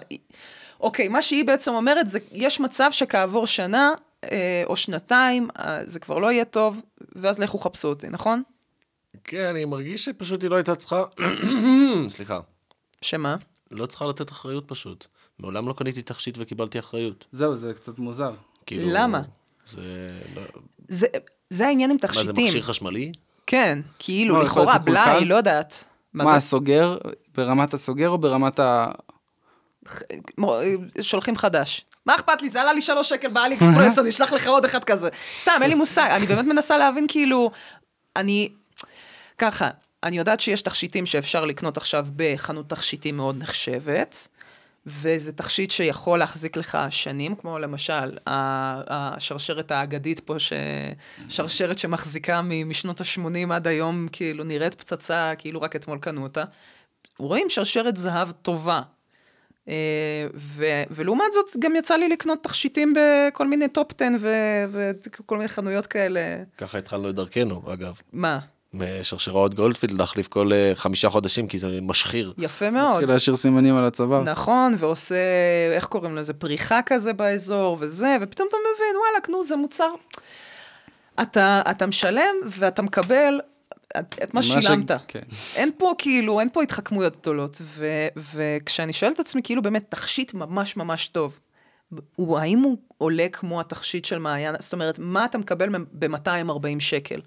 אוקיי, 0.79 1.07
מה 1.07 1.21
שהיא 1.21 1.45
בעצם 1.45 1.73
אומרת 1.73 2.09
זה, 2.09 2.19
יש 2.31 2.59
מצב 2.59 2.89
שכעבור 2.91 3.47
שנה 3.47 3.93
אה, 4.23 4.63
או 4.65 4.75
שנתיים, 4.75 5.47
אה, 5.59 5.79
זה 5.85 5.99
כבר 5.99 6.19
לא 6.19 6.31
יהיה 6.31 6.45
טוב, 6.45 6.81
ואז 7.15 7.39
לכו 7.39 7.57
חפשו 7.57 7.87
אותי, 7.87 8.07
נכון? 8.09 8.43
כן, 9.23 9.45
אני 9.49 9.65
מרגיש 9.65 10.05
שפשוט 10.05 10.41
היא 10.41 10.49
לא 10.49 10.55
הייתה 10.55 10.75
צריכה, 10.75 11.03
סליחה, 12.09 12.39
שמה? 13.01 13.35
לא 13.71 13.85
צריכה 13.85 14.05
לתת 14.05 14.31
אחריות 14.31 14.63
פשוט. 14.67 15.05
מעולם 15.39 15.67
לא 15.67 15.73
קניתי 15.73 16.01
תכשיט 16.01 16.35
וקיבלתי 16.39 16.79
אחריות. 16.79 17.25
זהו, 17.31 17.55
זה 17.55 17.73
קצת 17.73 17.99
מוזר. 17.99 18.33
כאילו, 18.65 18.89
למה? 18.91 19.21
זה 19.67 19.81
לא... 20.35 20.41
זה, 20.87 21.07
זה 21.49 21.67
העניין 21.67 21.89
עם 21.91 21.97
מה, 22.01 22.07
תכשיטים. 22.07 22.35
זה 22.35 22.41
מכשיר 22.41 22.61
חשמלי? 22.61 23.11
כן, 23.47 23.79
כאילו, 23.99 24.39
לכאורה? 24.39 24.77
בלאי, 24.77 25.25
לא 25.25 25.35
יודעת. 25.35 25.85
מה? 26.13 26.35
הסוגר? 26.35 26.97
ברמת 27.37 27.73
הסוגר 27.73 28.09
או 28.09 28.17
ברמת 28.17 28.59
ה... 28.59 28.87
שולחים 31.01 31.35
חדש. 31.35 31.85
מה 32.05 32.15
אכפת 32.15 32.41
לי? 32.41 32.49
זה 32.49 32.61
עלה 32.61 32.73
לי 32.73 32.81
שלוש 32.81 33.09
שקל 33.09 33.27
באלי 33.27 33.55
אקספרס, 33.55 33.97
אני 33.99 34.09
אשלח 34.09 34.31
לך 34.31 34.47
עוד 34.47 34.65
אחד 34.65 34.83
כזה. 34.83 35.09
סתם, 35.37 35.51
אין 35.61 35.69
לי 35.69 35.75
מושג, 35.75 36.07
אני 36.11 36.25
באמת 36.25 36.45
מנסה 36.45 36.77
להבין 36.77 37.05
כאילו, 37.07 37.51
אני, 38.15 38.49
ככה, 39.37 39.69
אני 40.03 40.17
יודעת 40.17 40.39
שיש 40.39 40.61
תכשיטים 40.61 41.05
שאפשר 41.05 41.45
לקנות 41.45 41.77
עכשיו 41.77 42.05
בחנות 42.15 42.69
תכשיטים 42.69 43.17
מאוד 43.17 43.35
נחשבת, 43.37 44.27
וזה 44.87 45.33
תכשיט 45.33 45.71
שיכול 45.71 46.19
להחזיק 46.19 46.57
לך 46.57 46.77
שנים, 46.89 47.35
כמו 47.35 47.59
למשל 47.59 48.17
השרשרת 48.27 49.71
האגדית 49.71 50.19
פה, 50.19 50.39
ש... 50.39 50.53
שרשרת 51.29 51.79
שמחזיקה 51.79 52.41
משנות 52.41 53.01
ה-80 53.01 53.53
עד 53.53 53.67
היום, 53.67 54.07
כאילו 54.11 54.43
נראית 54.43 54.73
פצצה, 54.73 55.33
כאילו 55.37 55.61
רק 55.61 55.75
אתמול 55.75 55.97
קנו 55.97 56.23
אותה. 56.23 56.43
רואים 57.17 57.49
שרשרת 57.49 57.97
זהב 57.97 58.31
טובה. 58.31 58.81
אה, 59.69 60.27
ו- 60.35 60.83
ולעומת 60.91 61.31
זאת, 61.33 61.45
גם 61.59 61.75
יצא 61.75 61.95
לי 61.95 62.09
לקנות 62.09 62.43
תכשיטים 62.43 62.93
בכל 62.97 63.47
מיני 63.47 63.67
טופ 63.69 63.87
10 64.01 64.05
ו- 64.19 64.91
וכל 65.19 65.37
מיני 65.37 65.47
חנויות 65.47 65.87
כאלה. 65.87 66.19
ככה 66.57 66.77
התחלנו 66.77 67.09
את 67.09 67.15
דרכנו, 67.15 67.61
אגב. 67.73 67.99
מה? 68.13 68.39
משרשראות 68.75 69.53
גולדפילד 69.53 69.99
להחליף 69.99 70.27
כל 70.27 70.53
אה, 70.53 70.71
חמישה 70.75 71.09
חודשים, 71.09 71.47
כי 71.47 71.57
זה 71.57 71.79
משחיר. 71.81 72.33
יפה 72.37 72.69
מאוד. 72.71 72.91
התחיל 72.93 73.13
להשאיר 73.13 73.35
סימנים 73.35 73.75
על 73.75 73.85
הצוואר. 73.85 74.21
נכון, 74.23 74.75
ועושה, 74.77 75.15
איך 75.75 75.85
קוראים 75.85 76.15
לזה, 76.15 76.33
פריחה 76.33 76.79
כזה 76.85 77.13
באזור 77.13 77.77
וזה, 77.79 78.17
ופתאום 78.21 78.47
אתה 78.49 78.57
מבין, 78.75 78.95
וואלכ, 79.11 79.29
נו, 79.29 79.43
זה 79.43 79.55
מוצר... 79.55 79.89
אתה, 81.21 81.61
אתה 81.71 81.85
משלם 81.85 82.35
ואתה 82.45 82.81
מקבל 82.81 83.39
את, 83.99 84.15
את 84.23 84.33
מה 84.33 84.43
ש- 84.43 84.47
שילמת. 84.47 84.91
כן. 85.07 85.19
אין 85.55 85.71
פה 85.77 85.93
כאילו, 85.97 86.39
אין 86.39 86.49
פה 86.53 86.63
התחכמויות 86.63 87.17
גדולות. 87.21 87.57
ו, 87.61 87.87
וכשאני 88.33 88.93
שואלת 88.93 89.15
את 89.15 89.19
עצמי, 89.19 89.41
כאילו 89.43 89.61
באמת, 89.61 89.85
תכשיט 89.89 90.33
ממש 90.33 90.77
ממש 90.77 91.07
טוב, 91.07 91.39
הוא, 92.15 92.39
האם 92.39 92.59
הוא 92.59 92.77
עולה 92.97 93.27
כמו 93.31 93.59
התכשיט 93.59 94.05
של 94.05 94.17
מעיין? 94.19 94.55
זאת 94.59 94.73
אומרת, 94.73 94.99
מה 94.99 95.25
אתה 95.25 95.37
מקבל 95.37 95.69
ב-240 95.99 96.79
שקל? 96.79 97.21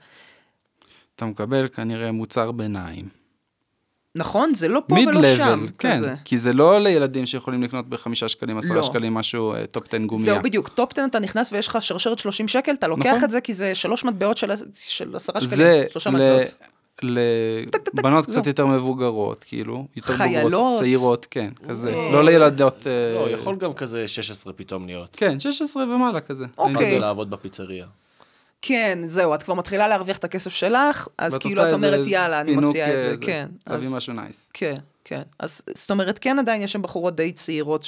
אתה 1.19 1.27
מקבל 1.27 1.69
כנראה 1.69 2.13
מוצר 2.13 2.51
ביניים. 2.53 3.09
נכון? 4.15 4.55
זה 4.55 4.69
לא 4.69 4.81
פה 4.87 4.95
מיד 4.95 5.09
ולא 5.09 5.23
שם. 5.37 5.61
level, 5.63 5.69
כן, 5.79 5.97
כזה. 5.97 6.15
כי 6.25 6.39
זה 6.39 6.53
לא 6.53 6.81
לילדים 6.81 7.27
שיכולים 7.27 7.63
לקנות 7.63 7.89
בחמישה 7.89 8.29
שקלים, 8.29 8.59
עשרה 8.59 8.77
לא. 8.77 8.83
שקלים, 8.83 9.15
משהו 9.15 9.55
אה, 9.55 9.67
טופ 9.67 9.85
10 9.89 9.99
גומיה. 9.99 10.25
זהו 10.25 10.43
בדיוק, 10.43 10.69
טופ 10.69 10.93
10 10.93 11.05
אתה 11.05 11.19
נכנס 11.19 11.53
ויש 11.53 11.69
לך 11.69 11.83
שרשרת 11.83 12.19
30 12.19 12.49
שקל, 12.49 12.73
אתה 12.73 12.87
לוקח 12.87 13.07
נכון. 13.07 13.25
את 13.25 13.31
זה 13.31 13.41
כי 13.41 13.53
זה 13.55 13.75
שלוש 13.75 14.05
מטבעות 14.05 14.37
של, 14.37 14.51
של 14.75 15.17
עשרה 15.17 15.41
שקלים, 15.41 15.57
זה 15.59 15.87
שלושה 15.91 16.11
ל- 16.11 16.13
מטבעות. 16.13 16.55
לבנות 17.95 18.25
זהו. 18.25 18.33
קצת 18.33 18.47
יותר 18.47 18.67
מבוגרות, 18.67 19.45
כאילו, 19.49 19.87
יותר 19.97 20.13
חיילות. 20.13 20.43
בוגרות, 20.53 20.79
צעירות, 20.79 21.27
כן, 21.31 21.51
כזה, 21.69 21.93
לא 22.13 22.25
לילדות, 22.25 22.87
אה, 22.87 23.15
לא, 23.15 23.31
יכול 23.31 23.57
גם 23.57 23.73
כזה 23.73 24.09
16 24.09 24.53
פתאום 24.53 24.87
להיות. 24.87 25.09
כן, 25.13 25.41
16 25.41 25.83
ומעלה 25.83 26.21
כזה. 26.21 26.47
אוקיי. 26.59 26.73
התחלתי 26.73 26.99
לעבוד 26.99 27.31
בפיצריה. 27.31 27.87
כן, 28.63 28.99
זהו, 29.05 29.35
את 29.35 29.43
כבר 29.43 29.55
מתחילה 29.55 29.89
להרוויח 29.89 30.17
את 30.19 30.25
הכסף 30.25 30.53
שלך, 30.53 31.09
אז 31.19 31.39
כאילו 31.39 31.69
את 31.69 31.73
אומרת, 31.73 32.07
יאללה, 32.07 32.41
אני 32.41 32.53
מוציאה 32.57 32.95
את 32.95 33.01
זה, 33.01 33.11
אה, 33.11 33.15
כן. 33.21 33.49
להביא 33.67 33.87
אז- 33.87 33.95
משהו 33.95 34.13
נייס. 34.13 34.51
כן, 34.53 34.75
כן. 35.05 35.23
אז 35.39 35.63
זאת 35.75 35.91
אומרת, 35.91 36.19
כן 36.19 36.39
עדיין 36.39 36.63
יש 36.63 36.73
שם 36.73 36.83
בחורות 36.83 37.17
די 37.17 37.33
צעירות 37.33 37.83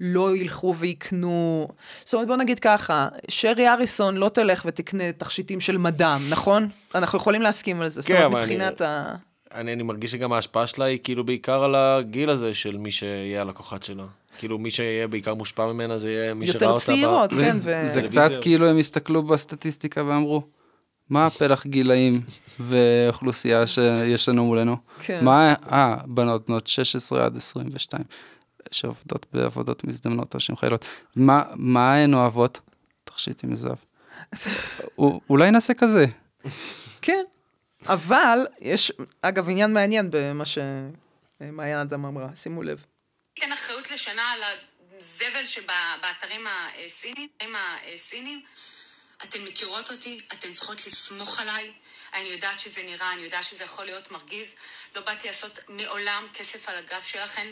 שלא 0.00 0.36
ילכו 0.36 0.74
ויקנו... 0.76 1.68
זאת 2.04 2.14
אומרת, 2.14 2.28
בוא 2.28 2.36
נגיד 2.36 2.58
ככה, 2.58 3.08
שרי 3.28 3.68
אריסון 3.68 4.16
לא 4.16 4.28
תלך 4.28 4.62
ותקנה 4.66 5.12
תכשיטים 5.12 5.60
של 5.60 5.78
מדם, 5.78 6.20
נכון? 6.30 6.68
אנחנו 6.94 7.18
יכולים 7.18 7.42
להסכים 7.42 7.80
על 7.80 7.88
זה. 7.88 8.00
זאת 8.00 8.08
כן, 8.08 8.14
אומרת, 8.14 8.26
אבל 8.30 8.36
אני- 8.42 8.54
מבחינת 8.54 8.80
ה... 8.80 9.14
אני, 9.54 9.72
אני 9.72 9.82
מרגיש 9.82 10.10
שגם 10.10 10.32
ההשפעה 10.32 10.66
שלה 10.66 10.84
היא 10.84 10.98
כאילו 11.04 11.24
בעיקר 11.24 11.64
על 11.64 11.74
הגיל 11.74 12.30
הזה 12.30 12.54
של 12.54 12.76
מי 12.76 12.90
שיהיה 12.90 13.40
הלקוחת 13.40 13.82
שלה. 13.82 14.04
כאילו 14.38 14.58
מי 14.58 14.70
שיהיה 14.70 15.08
בעיקר 15.08 15.34
מושפע 15.34 15.72
ממנה 15.72 15.98
זה 15.98 16.10
יהיה 16.10 16.34
מי 16.34 16.46
שראה 16.46 16.56
יותר 16.56 16.66
אותה. 16.66 16.80
ב- 16.80 16.84
צעירות, 16.84 17.32
כן, 17.32 17.56
ו... 17.62 17.84
זה. 17.94 18.02
קצת 18.02 18.30
כאילו 18.40 18.66
הם 18.66 18.78
הסתכלו 18.78 19.22
בסטטיסטיקה 19.22 20.04
ואמרו, 20.04 20.42
מה 21.10 21.26
הפלח 21.26 21.66
גילאים 21.66 22.20
ואוכלוסייה 22.60 23.66
שיש 23.66 24.28
לנו 24.28 24.46
מולנו? 24.46 24.76
כן. 25.00 25.24
מה, 25.24 25.54
אה, 25.72 25.96
בנות 26.06 26.48
בנות 26.48 26.66
16 26.66 27.24
עד 27.24 27.36
22, 27.36 28.04
שעובדות 28.70 29.26
בעבודות 29.32 29.84
מזדמנות 29.84 30.34
או 30.34 30.40
שהן 30.40 30.56
חיילות. 30.56 30.84
מה, 31.16 31.42
מה 31.54 31.94
הן 31.94 32.14
אוהבות? 32.14 32.60
תכשיטים 33.04 33.50
מזהב. 33.50 33.76
אולי 35.30 35.50
נעשה 35.50 35.74
כזה. 35.74 36.06
כן. 37.02 37.24
אבל 37.86 38.46
יש, 38.60 38.92
אגב, 39.22 39.48
עניין 39.48 39.72
מעניין 39.72 40.08
במה 40.10 40.44
שמעיין 40.44 41.78
אדם 41.78 42.04
אמרה, 42.04 42.34
שימו 42.34 42.62
לב. 42.62 42.84
תן 43.34 43.52
אחריות 43.52 43.90
לשנה 43.90 44.22
על 44.22 44.40
הזבל 44.96 45.46
שבאתרים 45.46 46.46
הסינים, 46.86 47.28
הסינים. 47.94 48.42
אתן 49.24 49.40
מכירות 49.40 49.90
אותי, 49.90 50.20
אתן 50.32 50.52
צריכות 50.52 50.86
לסמוך 50.86 51.40
עליי. 51.40 51.72
אני 52.14 52.28
יודעת 52.28 52.60
שזה 52.60 52.82
נראה, 52.82 53.12
אני 53.12 53.22
יודעת 53.22 53.44
שזה 53.44 53.64
יכול 53.64 53.84
להיות 53.84 54.10
מרגיז. 54.10 54.54
לא 54.96 55.02
באתי 55.02 55.28
לעשות 55.28 55.58
מעולם 55.68 56.24
כסף 56.34 56.68
על 56.68 56.74
הגב 56.76 57.02
שלכן. 57.02 57.46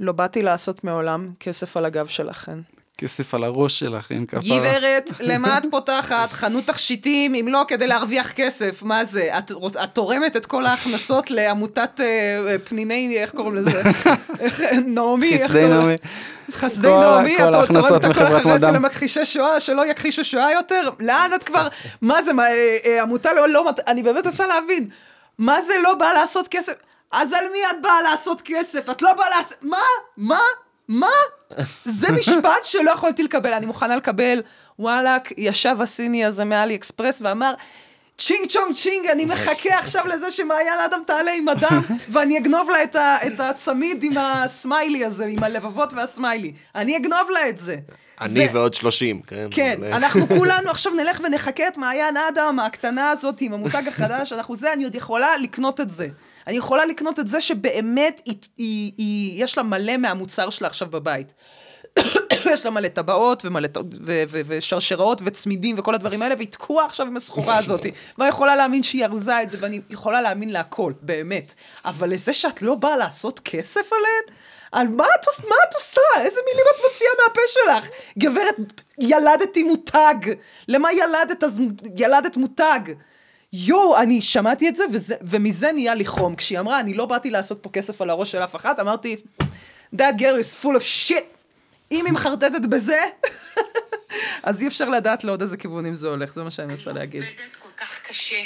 לא 0.00 0.12
באתי 0.12 0.42
לעשות 0.42 0.84
מעולם 0.84 1.34
כסף 1.40 1.76
על 1.76 1.84
הגב 1.84 2.08
שלכן. 2.08 2.58
כסף 2.98 3.34
על 3.34 3.44
הראש 3.44 3.78
שלך, 3.78 4.10
אין 4.12 4.26
כפרה. 4.26 4.40
גברת, 4.58 5.10
למה 5.20 5.58
את 5.58 5.62
פותחת 5.70 6.32
חנות 6.32 6.64
תכשיטים 6.66 7.34
אם 7.34 7.48
לא 7.48 7.64
כדי 7.68 7.86
להרוויח 7.86 8.32
כסף? 8.32 8.82
מה 8.82 9.04
זה? 9.04 9.38
את, 9.38 9.52
את 9.84 9.90
תורמת 9.92 10.36
את 10.36 10.46
כל 10.46 10.66
ההכנסות 10.66 11.30
לעמותת 11.30 12.00
אה, 12.00 12.04
אה, 12.50 12.56
פניני, 12.58 13.18
איך 13.18 13.30
קוראים 13.30 13.54
לזה? 13.54 13.82
איך, 14.40 14.60
נעמי, 14.86 15.34
איך 15.34 15.52
קוראים- 15.52 15.70
נעמי. 15.70 15.94
חסדי 16.52 16.88
נעמי, 16.88 17.36
כל 17.36 17.42
את 17.48 17.52
תורמת 17.72 18.04
הכל 18.04 18.08
מחברת 18.08 18.40
אחרי 18.40 18.58
זה 18.58 18.66
מד"ם. 18.66 18.74
למכחישי 18.74 19.24
שואה, 19.24 19.60
שלא 19.60 19.86
יכחישו 19.86 20.24
שואה 20.24 20.52
יותר? 20.52 20.88
לאן 21.00 21.30
את 21.34 21.44
כבר, 21.44 21.68
מה 22.02 22.22
זה, 22.22 22.32
מה, 22.32 22.42
אה, 22.46 22.76
אה, 22.84 23.02
עמותה 23.02 23.32
לא, 23.32 23.48
לא, 23.48 23.70
אני 23.86 24.02
באמת 24.02 24.24
מנסה 24.24 24.46
להבין, 24.46 24.88
מה 25.38 25.62
זה 25.62 25.72
לא 25.82 25.94
באה 25.94 26.12
לעשות 26.14 26.48
כסף? 26.48 26.72
אז 27.12 27.32
על 27.32 27.44
מי 27.52 27.58
את 27.70 27.82
באה 27.82 28.02
לעשות 28.02 28.42
כסף? 28.44 28.90
את 28.90 29.02
לא 29.02 29.12
באה 29.12 29.26
לעשות, 29.36 29.54
מה? 29.62 29.76
מה? 30.16 30.38
מה? 30.88 31.06
זה 31.84 32.12
משפט 32.12 32.64
שלא 32.64 32.90
יכולתי 32.90 33.22
לקבל, 33.22 33.52
אני 33.52 33.66
מוכנה 33.66 33.96
לקבל, 33.96 34.42
וואלאק, 34.78 35.32
ישב 35.36 35.76
הסיני 35.80 36.24
הזה 36.24 36.44
מאלי 36.44 36.74
אקספרס 36.74 37.22
ואמר, 37.24 37.54
צ'ינג 38.18 38.46
צ'ונג 38.48 38.72
צ'ינג, 38.72 39.06
אני 39.06 39.24
מחכה 39.24 39.78
עכשיו 39.78 40.08
לזה 40.08 40.30
שמעיין 40.30 40.78
אדם 40.86 41.00
תעלה 41.06 41.30
עם 41.32 41.48
אדם, 41.48 41.82
ואני 42.12 42.38
אגנוב 42.38 42.70
לה 42.70 42.82
את, 42.82 42.96
ה, 42.96 43.16
את 43.26 43.40
הצמיד 43.40 44.02
עם 44.02 44.12
הסמיילי 44.16 45.04
הזה, 45.04 45.24
עם 45.24 45.44
הלבבות 45.44 45.92
והסמיילי. 45.92 46.52
אני 46.74 46.96
אגנוב 46.96 47.30
לה 47.30 47.48
את 47.48 47.58
זה. 47.58 47.76
אני 48.20 48.28
זה- 48.30 48.46
ועוד 48.52 48.74
30, 48.74 49.22
כן? 49.22 49.46
כן, 49.50 49.76
אבל- 49.80 49.92
אנחנו 49.92 50.28
כולנו 50.28 50.70
עכשיו 50.70 50.92
נלך 50.94 51.20
ונחקה 51.24 51.68
את 51.68 51.76
מעיין 51.78 52.14
אדם, 52.16 52.58
הקטנה 52.60 53.10
הזאת, 53.10 53.40
עם 53.40 53.52
המותג 53.52 53.82
החדש, 53.88 54.32
אנחנו 54.32 54.56
זה, 54.56 54.72
אני 54.72 54.84
עוד 54.84 54.94
יכולה 54.94 55.36
לקנות 55.36 55.80
את 55.80 55.90
זה. 55.90 56.06
אני 56.46 56.56
יכולה 56.56 56.86
לקנות 56.86 57.20
את 57.20 57.26
זה 57.26 57.40
שבאמת 57.40 58.20
היא, 58.24 58.34
היא, 58.58 58.92
היא, 58.98 59.44
יש 59.44 59.56
לה 59.58 59.64
מלא 59.64 59.96
מהמוצר 59.96 60.50
שלה 60.50 60.68
עכשיו 60.68 60.88
בבית. 60.90 61.34
יש 62.52 62.64
לה 62.64 62.70
מלא 62.70 62.88
טבעות 62.88 63.44
ומלא 63.44 63.66
ט- 63.66 63.76
ו- 63.76 64.22
ו- 64.28 64.40
ושרשראות 64.46 65.22
וצמידים 65.24 65.78
וכל 65.78 65.94
הדברים 65.94 66.22
האלה, 66.22 66.34
והיא 66.34 66.48
תקועה 66.48 66.86
עכשיו 66.86 67.06
עם 67.06 67.16
הסחורה 67.16 67.56
הזאת. 67.56 67.86
ואני 68.18 68.28
יכולה 68.28 68.56
להאמין 68.56 68.82
שהיא 68.82 69.04
ארזה 69.04 69.42
את 69.42 69.50
זה, 69.50 69.56
ואני 69.60 69.80
יכולה 69.90 70.20
להאמין 70.20 70.50
להכל, 70.50 70.92
באמת. 71.02 71.54
אבל 71.84 72.10
לזה 72.10 72.32
שאת 72.32 72.62
לא 72.62 72.74
באה 72.74 72.96
לעשות 72.96 73.40
כסף 73.44 73.92
עליהן? 73.92 74.38
על 74.72 74.88
מה 74.88 75.04
את, 75.04 75.44
מה 75.44 75.56
את 75.68 75.74
עושה? 75.74 76.00
איזה 76.20 76.40
מילים 76.50 76.64
את 76.74 76.80
מוציאה 76.84 77.10
מהפה 77.22 77.40
שלך? 77.48 77.90
גברת, 78.18 78.82
ילדתי 78.98 79.62
מותג. 79.62 80.34
למה 80.68 80.88
ילדת? 80.92 81.44
אז 81.44 81.60
ילדת 81.96 82.36
מותג. 82.36 82.80
יואו, 83.52 83.96
אני 83.96 84.20
שמעתי 84.20 84.68
את 84.68 84.76
זה, 84.76 84.84
וזה, 84.92 85.14
ומזה 85.22 85.72
נהיה 85.72 85.94
לי 85.94 86.04
חום. 86.04 86.34
כשהיא 86.34 86.58
אמרה, 86.58 86.80
אני 86.80 86.94
לא 86.94 87.06
באתי 87.06 87.30
לעשות 87.30 87.62
פה 87.62 87.70
כסף 87.70 88.02
על 88.02 88.10
הראש 88.10 88.32
של 88.32 88.38
אף 88.44 88.56
אחת, 88.56 88.80
אמרתי, 88.80 89.16
that 89.96 90.18
girl 90.18 90.36
is 90.40 90.64
full 90.64 90.76
of 90.76 91.08
shit. 91.08 91.36
אם 91.94 92.06
היא 92.06 92.14
מחרטטת 92.14 92.66
בזה, 92.68 93.00
אז 94.42 94.62
אי 94.62 94.66
אפשר 94.66 94.88
לדעת 94.88 95.24
לעוד 95.24 95.40
איזה 95.40 95.56
כיוונים 95.56 95.94
זה 95.94 96.08
הולך, 96.08 96.34
זה 96.34 96.42
מה 96.42 96.50
שאני 96.50 96.66
מנסה 96.66 96.92
להגיד. 96.92 97.22
עובדת 97.22 97.56
כל 97.62 97.68
כך 97.76 98.00
קשה 98.08 98.42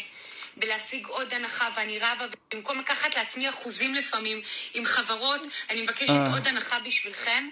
בלהשיג 0.56 1.06
עוד 1.06 1.34
הנחה, 1.34 1.68
ואני 1.76 1.98
רבה, 1.98 2.24
ובמקום 2.52 2.78
לקחת 2.78 3.16
לעצמי 3.16 3.48
אחוזים 3.48 3.94
לפעמים 3.94 4.40
עם 4.74 4.84
חברות, 4.84 5.40
אני 5.70 5.82
מבקשת 5.82 6.14
עוד 6.32 6.46
הנחה 6.46 6.76
בשבילכן, 6.86 7.48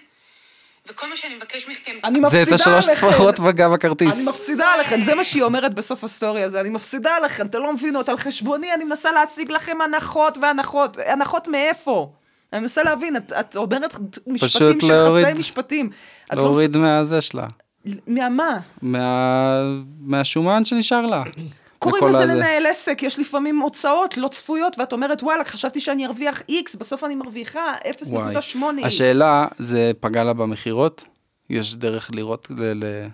וכל 0.87 1.09
מה 1.09 1.15
שאני 1.15 1.35
מבקש 1.35 1.67
מכם... 1.67 1.91
אני 2.03 2.19
זה 2.29 2.41
את 2.41 2.47
מפסידה 2.47 2.55
השלוש 2.55 2.87
עליכם. 2.87 3.11
ספרות 3.11 3.39
בגב 3.39 3.73
הכרטיס. 3.73 4.15
אני 4.15 4.29
מפסידה 4.29 4.67
עליכם, 4.67 5.01
זה 5.01 5.15
מה 5.15 5.23
שהיא 5.23 5.43
אומרת 5.43 5.73
בסוף 5.73 6.03
הסטורי 6.03 6.43
הזה, 6.43 6.61
אני 6.61 6.69
מפסידה 6.69 7.15
עליכם, 7.15 7.45
אתם 7.45 7.59
לא 7.59 7.73
מבינות, 7.73 8.09
על 8.09 8.17
חשבוני 8.17 8.73
אני 8.73 8.83
מנסה 8.83 9.11
להשיג 9.11 9.51
לכם 9.51 9.81
הנחות 9.81 10.37
והנחות, 10.41 10.97
הנחות 11.05 11.47
מאיפה? 11.47 12.13
אני 12.53 12.61
מנסה 12.61 12.83
להבין, 12.83 13.15
את, 13.17 13.31
את 13.39 13.55
אומרת 13.55 13.95
משפטים 14.27 14.81
של 14.81 14.93
להוריד- 14.95 15.25
חצאי 15.25 15.39
משפטים. 15.39 15.89
לא 16.33 16.37
להוריד 16.43 16.77
מהזה 16.77 17.21
שלה. 17.21 17.47
מהמה? 18.07 18.57
מה- 18.81 19.61
מהשומן 19.99 20.65
שנשאר 20.65 21.05
לה. 21.05 21.23
קוראים 21.79 22.07
לזה 22.07 22.17
הזה. 22.17 22.25
לנהל 22.25 22.65
עסק, 22.65 23.03
יש 23.03 23.19
לפעמים 23.19 23.59
הוצאות 23.59 24.17
לא 24.17 24.27
צפויות, 24.27 24.79
ואת 24.79 24.93
אומרת, 24.93 25.23
וואלה, 25.23 25.45
חשבתי 25.45 25.79
שאני 25.81 26.05
ארוויח 26.05 26.41
איקס, 26.49 26.75
בסוף 26.75 27.03
אני 27.03 27.15
מרוויחה 27.15 27.73
0.8 27.83 28.11
וואי. 28.13 28.35
איקס. 28.77 28.87
השאלה, 28.87 29.47
זה 29.59 29.91
פגע 29.99 30.23
לה 30.23 30.33
במכירות? 30.33 31.03
יש 31.49 31.75
דרך 31.75 32.09
לראות, 32.13 32.47
ל- 32.57 32.85
ל- 32.85 33.07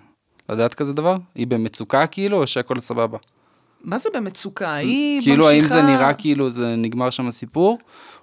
לדעת 0.48 0.74
כזה 0.74 0.92
דבר? 0.92 1.16
היא 1.34 1.46
במצוקה 1.46 2.06
כאילו, 2.06 2.36
או 2.40 2.46
שהכל 2.46 2.80
סבבה? 2.80 3.18
מה 3.84 3.98
זה 3.98 4.08
במצוקה? 4.14 4.74
היא 4.74 5.22
כאילו, 5.22 5.48
האם 5.48 5.56
ממשיכה- 5.56 5.74
זה 5.74 5.82
נראה 5.82 6.14
כאילו 6.14 6.50
זה 6.50 6.74
נגמר 6.76 7.10
שם 7.10 7.26
הסיפור, 7.28 7.78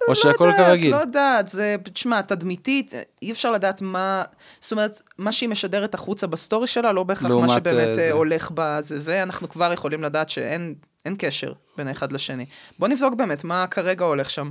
או 0.08 0.14
שהכל 0.14 0.44
לא 0.44 0.50
יודעת, 0.50 0.66
כרגיל? 0.66 0.94
לא 0.96 1.00
יודעת, 1.00 1.48
זה, 1.48 1.76
תשמע, 1.92 2.22
תדמיתית, 2.22 2.92
אי 3.22 3.32
אפשר 3.32 3.50
לדעת 3.50 3.82
מה, 3.82 4.22
זאת 4.60 4.72
אומרת, 4.72 5.02
מה 5.18 5.32
שהיא 5.32 5.48
משדרת 5.48 5.94
החוצה 5.94 6.26
בסטורי 6.26 6.66
שלה, 6.66 6.92
לא 6.92 7.02
בהכרח 7.02 7.22
מה 7.22 7.28
לעומת, 7.28 7.50
שבאמת 7.50 7.76
אה, 7.78 7.88
אה, 7.88 7.94
זה. 7.94 8.12
הולך 8.12 8.50
בזה, 8.54 8.98
זה 8.98 9.22
אנחנו 9.22 9.48
כבר 9.48 9.72
יכולים 9.72 10.02
לדעת 10.02 10.28
שאין 10.30 10.74
אין 11.04 11.14
קשר 11.18 11.52
בין 11.76 11.88
האחד 11.88 12.12
לשני. 12.12 12.44
בוא 12.78 12.88
נבדוק 12.88 13.14
באמת 13.14 13.44
מה 13.44 13.66
כרגע 13.66 14.04
הולך 14.04 14.30
שם 14.30 14.50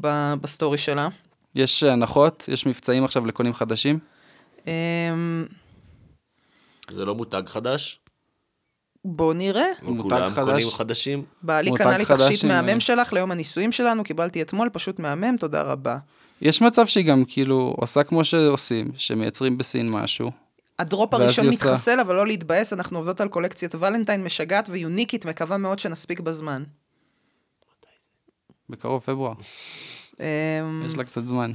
ב- 0.00 0.34
בסטורי 0.40 0.78
שלה. 0.78 1.08
יש 1.54 1.82
הנחות? 1.82 2.44
יש 2.48 2.66
מבצעים 2.66 3.04
עכשיו 3.04 3.26
לקונים 3.26 3.54
חדשים? 3.54 3.98
אמ, 4.66 5.46
זה 6.90 7.04
לא 7.04 7.14
מותג 7.14 7.42
חדש? 7.46 7.99
בוא 9.04 9.34
נראה. 9.34 9.66
מותג 9.82 10.28
חדש. 10.28 10.34
קונים 10.48 10.70
חדשים? 10.70 11.24
בעלי 11.42 11.70
קנה 11.76 11.98
לי 11.98 12.04
תכשיט 12.04 12.44
מהמם 12.44 12.68
אה, 12.68 12.80
שלך 12.80 13.12
ליום 13.12 13.30
הנישואים 13.30 13.72
שלנו, 13.72 14.04
קיבלתי 14.04 14.42
אתמול, 14.42 14.68
פשוט 14.72 14.98
מהמם, 14.98 15.36
תודה 15.36 15.62
רבה. 15.62 15.98
יש 16.42 16.62
מצב 16.62 16.86
שהיא 16.86 17.04
גם 17.06 17.24
כאילו 17.28 17.74
עושה 17.78 18.02
כמו 18.02 18.24
שעושים, 18.24 18.90
שמייצרים 18.96 19.58
בסין 19.58 19.90
משהו. 19.90 20.30
ה 20.78 20.85
drop 20.85 21.14
הראשון 21.14 21.46
עושה- 21.46 21.66
מתחסל, 21.66 22.00
אבל 22.00 22.14
לא 22.14 22.26
להתבאס, 22.26 22.72
אנחנו 22.72 22.98
עובדות 22.98 23.20
על 23.20 23.28
קולקציית 23.28 23.74
ולנטיין 23.74 24.24
משגעת 24.24 24.68
ויוניקית, 24.70 25.24
מקווה 25.26 25.56
מאוד 25.56 25.78
שנספיק 25.78 26.20
בזמן. 26.20 26.62
בקרוב, 28.70 29.02
פברואר. 29.06 29.32
אמ, 30.20 30.24
יש 30.86 30.96
לה 30.96 31.04
קצת 31.04 31.26
זמן. 31.28 31.52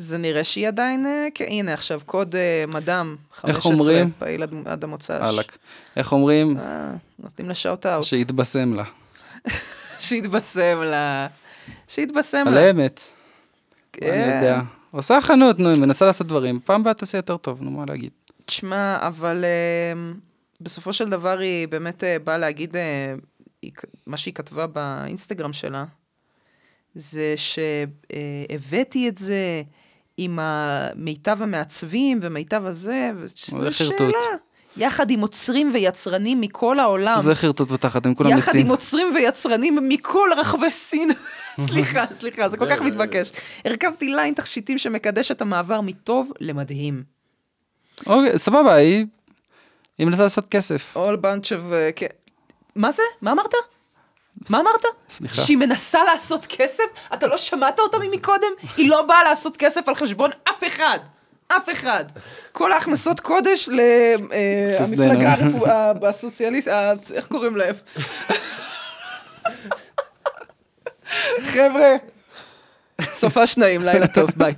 זה 0.00 0.18
נראה 0.18 0.44
שהיא 0.44 0.68
עדיין, 0.68 1.06
אה, 1.06 1.28
הנה 1.46 1.72
עכשיו, 1.72 2.00
קוד 2.06 2.36
אה, 2.36 2.64
מדאם, 2.68 3.16
15, 3.34 3.72
איך 3.72 3.80
אומרים? 3.80 4.10
פעיל 4.18 4.42
עד, 4.42 4.54
עד 4.64 4.84
המוצ"ש. 4.84 5.10
וואלכ. 5.10 5.56
איך 5.96 6.12
אומרים? 6.12 6.58
אה, 6.58 6.90
נותנים 7.18 7.48
לה 7.48 7.54
שאוט 7.54 7.86
אאוט. 7.86 8.04
שיתבשם 8.04 8.74
לה. 8.74 8.84
שיתבשם 9.98 10.82
לה. 10.82 11.26
שיתבשם 11.88 12.44
על 12.46 12.54
לה. 12.54 12.60
האמת. 12.60 13.00
כן. 13.92 14.12
אני 14.12 14.34
יודע. 14.34 14.60
עושה 14.90 15.20
חנות, 15.20 15.58
נו, 15.58 15.68
היא 15.68 15.80
מנסה 15.80 16.04
לעשות 16.04 16.26
דברים. 16.26 16.60
פעם 16.64 16.80
הבאה 16.80 16.94
תעשה 16.94 17.18
יותר 17.18 17.36
טוב, 17.36 17.62
נו, 17.62 17.70
מה 17.70 17.84
להגיד. 17.88 18.10
תשמע, 18.44 18.98
אבל 19.06 19.44
אה, 19.44 20.12
בסופו 20.60 20.92
של 20.92 21.10
דבר 21.10 21.38
היא 21.38 21.68
באמת 21.68 22.04
אה, 22.04 22.16
באה 22.24 22.38
להגיד, 22.38 22.76
מה 24.06 24.16
שהיא 24.16 24.34
כתבה 24.34 24.66
באינסטגרם 24.66 25.52
שלה, 25.52 25.84
זה 26.94 27.34
שהבאתי 27.36 29.08
את 29.08 29.18
זה 29.18 29.62
עם 30.22 30.38
המיטב 30.42 31.42
המעצבים 31.42 32.18
ומיטב 32.22 32.66
הזה, 32.66 33.10
זה 33.24 33.56
וזו. 33.56 33.72
שאלה. 33.72 34.18
יחד 34.76 35.10
עם 35.10 35.20
עוצרים 35.20 35.70
ויצרנים 35.72 36.40
מכל 36.40 36.78
העולם. 36.78 37.20
זה 37.20 37.34
חרטוט 37.34 37.68
בתחת, 37.68 38.06
הם 38.06 38.14
כולם 38.14 38.30
יחד 38.30 38.38
בסין. 38.38 38.60
עם 38.60 38.70
עוצרים 38.70 39.06
ויצרנים 39.14 39.78
מכל 39.88 40.28
רחבי 40.36 40.70
סין. 40.70 41.10
סליחה, 41.68 42.04
סליחה, 42.12 42.48
זה 42.48 42.56
כל 42.56 42.70
כך 42.70 42.82
מתבקש. 42.82 43.32
הרכבתי 43.64 44.08
ליין 44.08 44.34
תכשיטים 44.34 44.78
שמקדש 44.78 45.30
את 45.30 45.42
המעבר 45.42 45.80
מטוב 45.80 46.32
למדהים. 46.40 47.02
אוקיי, 48.06 48.38
סבבה, 48.38 48.74
היא... 48.74 49.06
היא 49.98 50.06
מנסה 50.06 50.22
לעשות 50.22 50.48
כסף. 50.48 50.96
all 50.96 51.16
bunch 51.24 51.46
of... 51.46 51.72
כן. 51.96 52.06
מה 52.76 52.92
זה? 52.92 53.02
מה 53.22 53.32
אמרת? 53.32 53.54
מה 54.48 54.60
אמרת? 54.60 54.84
סליחה. 55.08 55.34
שהיא 55.34 55.56
מנסה 55.58 56.04
לעשות 56.04 56.46
כסף? 56.46 56.84
אתה 57.14 57.26
לא 57.26 57.36
שמעת 57.36 57.78
אותה 57.80 57.98
ממקודם? 57.98 58.46
היא 58.76 58.90
לא 58.90 59.02
באה 59.02 59.24
לעשות 59.24 59.56
כסף 59.56 59.88
על 59.88 59.94
חשבון 59.94 60.30
אף 60.50 60.64
אחד. 60.66 60.98
אף 61.48 61.68
אחד. 61.72 62.04
כל 62.52 62.72
ההכנסות 62.72 63.20
קודש. 63.20 63.68
למפלגה 63.68 65.32
הרפו- 65.34 65.66
ה- 65.68 66.08
הסוציאליסט, 66.08 66.68
ה- 66.68 66.92
איך 67.14 67.26
קוראים 67.26 67.56
להם? 67.56 67.74
חבר'ה, 71.52 71.96
סופה 73.02 73.46
שניים, 73.46 73.84
לילה 73.84 74.06
טוב, 74.06 74.30
ביי. 74.36 74.54